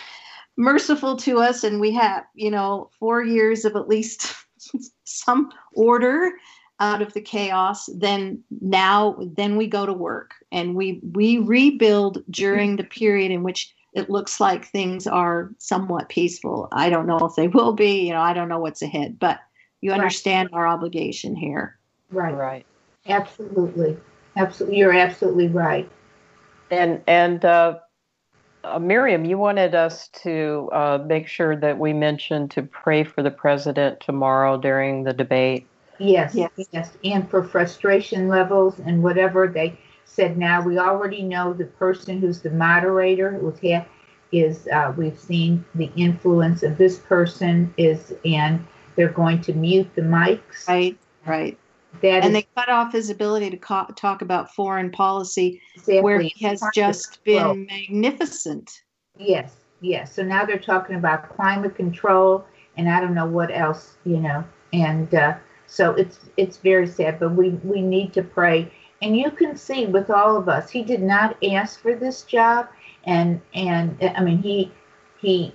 merciful 0.56 1.16
to 1.16 1.38
us 1.38 1.62
and 1.64 1.80
we 1.80 1.92
have 1.92 2.24
you 2.34 2.50
know 2.50 2.90
4 2.98 3.22
years 3.22 3.64
of 3.64 3.76
at 3.76 3.88
least 3.88 4.34
some 5.04 5.50
order 5.74 6.32
out 6.80 7.02
of 7.02 7.12
the 7.12 7.20
chaos 7.20 7.88
then 7.94 8.42
now 8.60 9.16
then 9.36 9.56
we 9.56 9.66
go 9.66 9.86
to 9.86 9.92
work 9.92 10.34
and 10.50 10.74
we 10.74 11.00
we 11.12 11.38
rebuild 11.38 12.22
during 12.30 12.76
the 12.76 12.84
period 12.84 13.30
in 13.30 13.42
which 13.42 13.74
it 13.92 14.08
looks 14.08 14.40
like 14.40 14.64
things 14.64 15.06
are 15.06 15.50
somewhat 15.58 16.08
peaceful 16.08 16.68
i 16.72 16.88
don't 16.90 17.06
know 17.06 17.18
if 17.18 17.34
they 17.36 17.48
will 17.48 17.72
be 17.72 18.06
you 18.06 18.12
know 18.12 18.20
i 18.20 18.32
don't 18.32 18.48
know 18.48 18.60
what's 18.60 18.82
ahead 18.82 19.18
but 19.18 19.40
you 19.82 19.90
Right. 19.90 20.00
understand 20.00 20.48
our 20.52 20.66
obligation 20.66 21.36
here 21.36 21.78
Right. 22.10 22.34
Right. 22.34 22.66
Absolutely. 23.06 23.96
Absolutely. 24.36 24.78
You're 24.78 24.94
absolutely 24.94 25.48
right. 25.48 25.90
And, 26.70 27.02
and, 27.06 27.44
uh, 27.44 27.78
uh, 28.62 28.78
Miriam, 28.78 29.24
you 29.24 29.38
wanted 29.38 29.74
us 29.74 30.08
to 30.22 30.68
uh, 30.72 30.98
make 31.06 31.26
sure 31.26 31.56
that 31.56 31.78
we 31.78 31.92
mentioned 31.92 32.50
to 32.52 32.62
pray 32.62 33.04
for 33.04 33.22
the 33.22 33.30
president 33.30 34.00
tomorrow 34.00 34.58
during 34.58 35.04
the 35.04 35.14
debate. 35.14 35.66
Yes, 36.00 36.36
Yes. 36.36 36.50
yes, 36.72 36.98
and 37.04 37.30
for 37.30 37.42
frustration 37.44 38.28
levels 38.28 38.80
and 38.80 39.02
whatever 39.02 39.46
they 39.48 39.78
said. 40.04 40.38
Now 40.38 40.62
we 40.62 40.78
already 40.78 41.22
know 41.22 41.52
the 41.52 41.66
person 41.66 42.20
who's 42.20 42.40
the 42.40 42.50
moderator 42.50 43.32
who's 43.32 43.58
here 43.60 43.86
is. 44.32 44.66
Uh, 44.68 44.92
we've 44.96 45.18
seen 45.18 45.64
the 45.74 45.90
influence 45.96 46.62
of 46.62 46.78
this 46.78 46.98
person 46.98 47.74
is, 47.76 48.14
and 48.24 48.66
they're 48.96 49.08
going 49.12 49.40
to 49.42 49.52
mute 49.54 49.94
the 49.94 50.02
mics. 50.02 50.66
right 50.68 50.98
right 51.26 51.58
That 52.02 52.24
and 52.24 52.34
is 52.34 52.36
they 52.36 52.46
cut 52.56 52.68
off 52.68 52.92
his 52.92 53.10
ability 53.10 53.50
to 53.50 53.56
co- 53.58 53.88
talk 53.96 54.22
about 54.22 54.54
foreign 54.54 54.90
policy 54.90 55.60
exactly 55.74 56.02
where 56.02 56.20
he 56.20 56.32
has 56.46 56.70
just 56.70 57.22
been 57.24 57.66
magnificent 57.66 58.82
Yes, 59.18 59.64
yes. 59.80 60.12
So 60.14 60.22
now 60.22 60.44
they're 60.44 60.58
talking 60.58 60.96
about 60.96 61.28
climate 61.28 61.74
control, 61.74 62.44
and 62.76 62.88
I 62.88 63.00
don't 63.00 63.14
know 63.14 63.26
what 63.26 63.50
else, 63.50 63.96
you 64.04 64.18
know. 64.18 64.44
And 64.72 65.12
uh, 65.14 65.34
so 65.70 65.92
it's 65.92 66.18
it's 66.36 66.56
very 66.56 66.88
sad, 66.88 67.20
but 67.20 67.30
we 67.30 67.50
we 67.62 67.80
need 67.80 68.12
to 68.14 68.22
pray. 68.22 68.70
And 69.02 69.16
you 69.16 69.30
can 69.30 69.56
see 69.56 69.86
with 69.86 70.10
all 70.10 70.36
of 70.36 70.48
us, 70.48 70.68
he 70.68 70.82
did 70.82 71.00
not 71.00 71.42
ask 71.44 71.80
for 71.80 71.94
this 71.94 72.24
job, 72.24 72.68
and 73.04 73.40
and 73.54 73.96
I 74.02 74.20
mean 74.22 74.42
he 74.42 74.72
he 75.20 75.54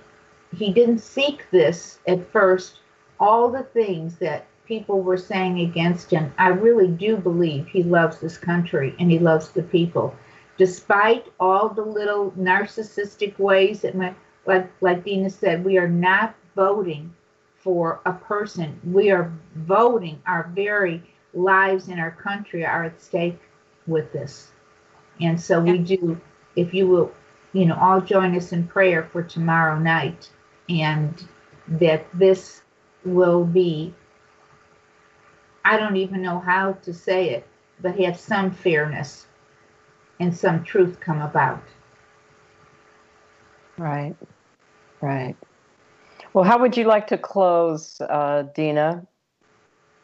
he 0.56 0.72
didn't 0.72 1.00
seek 1.00 1.44
this 1.50 2.00
at 2.08 2.32
first. 2.32 2.80
All 3.20 3.50
the 3.50 3.62
things 3.62 4.16
that 4.16 4.46
people 4.66 5.02
were 5.02 5.18
saying 5.18 5.60
against 5.60 6.10
him, 6.10 6.32
I 6.38 6.48
really 6.48 6.88
do 6.88 7.16
believe 7.16 7.68
he 7.68 7.82
loves 7.82 8.18
this 8.18 8.38
country 8.38 8.94
and 8.98 9.10
he 9.10 9.18
loves 9.18 9.50
the 9.50 9.62
people 9.62 10.14
despite 10.58 11.26
all 11.38 11.68
the 11.68 11.82
little 11.82 12.30
narcissistic 12.32 13.38
ways 13.38 13.82
that 13.82 13.94
my 13.94 14.14
like 14.46 14.70
like 14.80 15.04
Dina 15.04 15.28
said, 15.28 15.64
we 15.64 15.76
are 15.76 15.88
not 15.88 16.34
voting 16.54 17.14
for 17.66 18.00
a 18.06 18.12
person. 18.12 18.80
We 18.84 19.10
are 19.10 19.32
voting 19.56 20.22
our 20.24 20.48
very 20.54 21.02
lives 21.34 21.88
in 21.88 21.98
our 21.98 22.12
country 22.12 22.64
are 22.64 22.84
at 22.84 23.02
stake 23.02 23.40
with 23.88 24.12
this. 24.12 24.52
And 25.20 25.40
so 25.40 25.60
we 25.60 25.78
do 25.78 26.20
if 26.54 26.72
you 26.72 26.86
will, 26.86 27.12
you 27.52 27.66
know, 27.66 27.74
all 27.74 28.00
join 28.00 28.36
us 28.36 28.52
in 28.52 28.68
prayer 28.68 29.08
for 29.10 29.24
tomorrow 29.24 29.80
night 29.80 30.30
and 30.68 31.26
that 31.66 32.06
this 32.14 32.62
will 33.04 33.44
be 33.44 33.92
I 35.64 35.76
don't 35.76 35.96
even 35.96 36.22
know 36.22 36.38
how 36.38 36.74
to 36.74 36.94
say 36.94 37.30
it, 37.30 37.48
but 37.80 37.98
have 37.98 38.16
some 38.16 38.52
fairness 38.52 39.26
and 40.20 40.32
some 40.32 40.62
truth 40.62 41.00
come 41.00 41.20
about. 41.20 41.64
Right. 43.76 44.14
Right. 45.00 45.34
Well, 46.36 46.44
how 46.44 46.58
would 46.58 46.76
you 46.76 46.84
like 46.84 47.06
to 47.06 47.16
close, 47.16 47.98
uh, 47.98 48.44
Dina? 48.54 49.06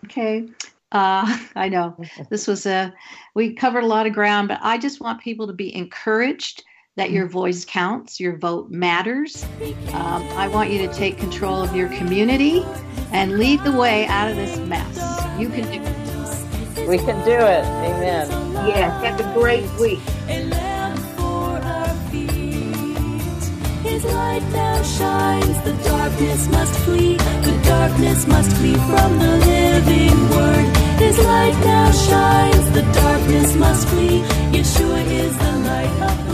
Okay. 0.06 0.48
Uh, 0.90 1.38
I 1.56 1.68
know 1.68 1.94
this 2.30 2.46
was 2.46 2.64
a, 2.64 2.90
we 3.34 3.52
covered 3.52 3.84
a 3.84 3.86
lot 3.86 4.06
of 4.06 4.14
ground, 4.14 4.48
but 4.48 4.58
I 4.62 4.78
just 4.78 4.98
want 4.98 5.20
people 5.20 5.46
to 5.46 5.52
be 5.52 5.76
encouraged 5.76 6.64
that 6.96 7.10
your 7.10 7.28
voice 7.28 7.66
counts, 7.66 8.18
your 8.18 8.38
vote 8.38 8.70
matters. 8.70 9.44
Um, 9.92 10.22
I 10.38 10.48
want 10.48 10.70
you 10.70 10.78
to 10.88 10.94
take 10.94 11.18
control 11.18 11.62
of 11.62 11.76
your 11.76 11.90
community 11.90 12.64
and 13.12 13.36
lead 13.36 13.62
the 13.62 13.72
way 13.72 14.06
out 14.06 14.30
of 14.30 14.36
this 14.36 14.56
mess. 14.60 14.96
You 15.38 15.50
can 15.50 15.64
do 15.70 15.82
it. 15.82 16.88
We 16.88 16.96
can 16.96 17.22
do 17.26 17.32
it. 17.32 17.64
Amen. 17.66 18.30
Yes, 18.66 19.04
have 19.04 19.20
a 19.20 19.38
great 19.38 19.70
week. 19.78 20.00
His 24.02 24.12
light 24.14 24.42
now 24.50 24.82
shines, 24.82 25.60
the 25.62 25.74
darkness 25.84 26.48
must 26.48 26.74
flee, 26.80 27.16
the 27.16 27.60
darkness 27.64 28.26
must 28.26 28.56
flee 28.56 28.74
from 28.74 29.18
the 29.20 29.36
living 29.46 30.28
word. 30.28 30.76
His 30.98 31.18
light 31.24 31.56
now 31.64 31.92
shines, 31.92 32.70
the 32.72 32.82
darkness 32.82 33.54
must 33.54 33.86
flee. 33.86 34.22
Yeshua 34.50 35.06
is 35.06 35.38
the 35.38 35.52
light 35.68 36.02
of 36.10 36.26
the 36.26 36.31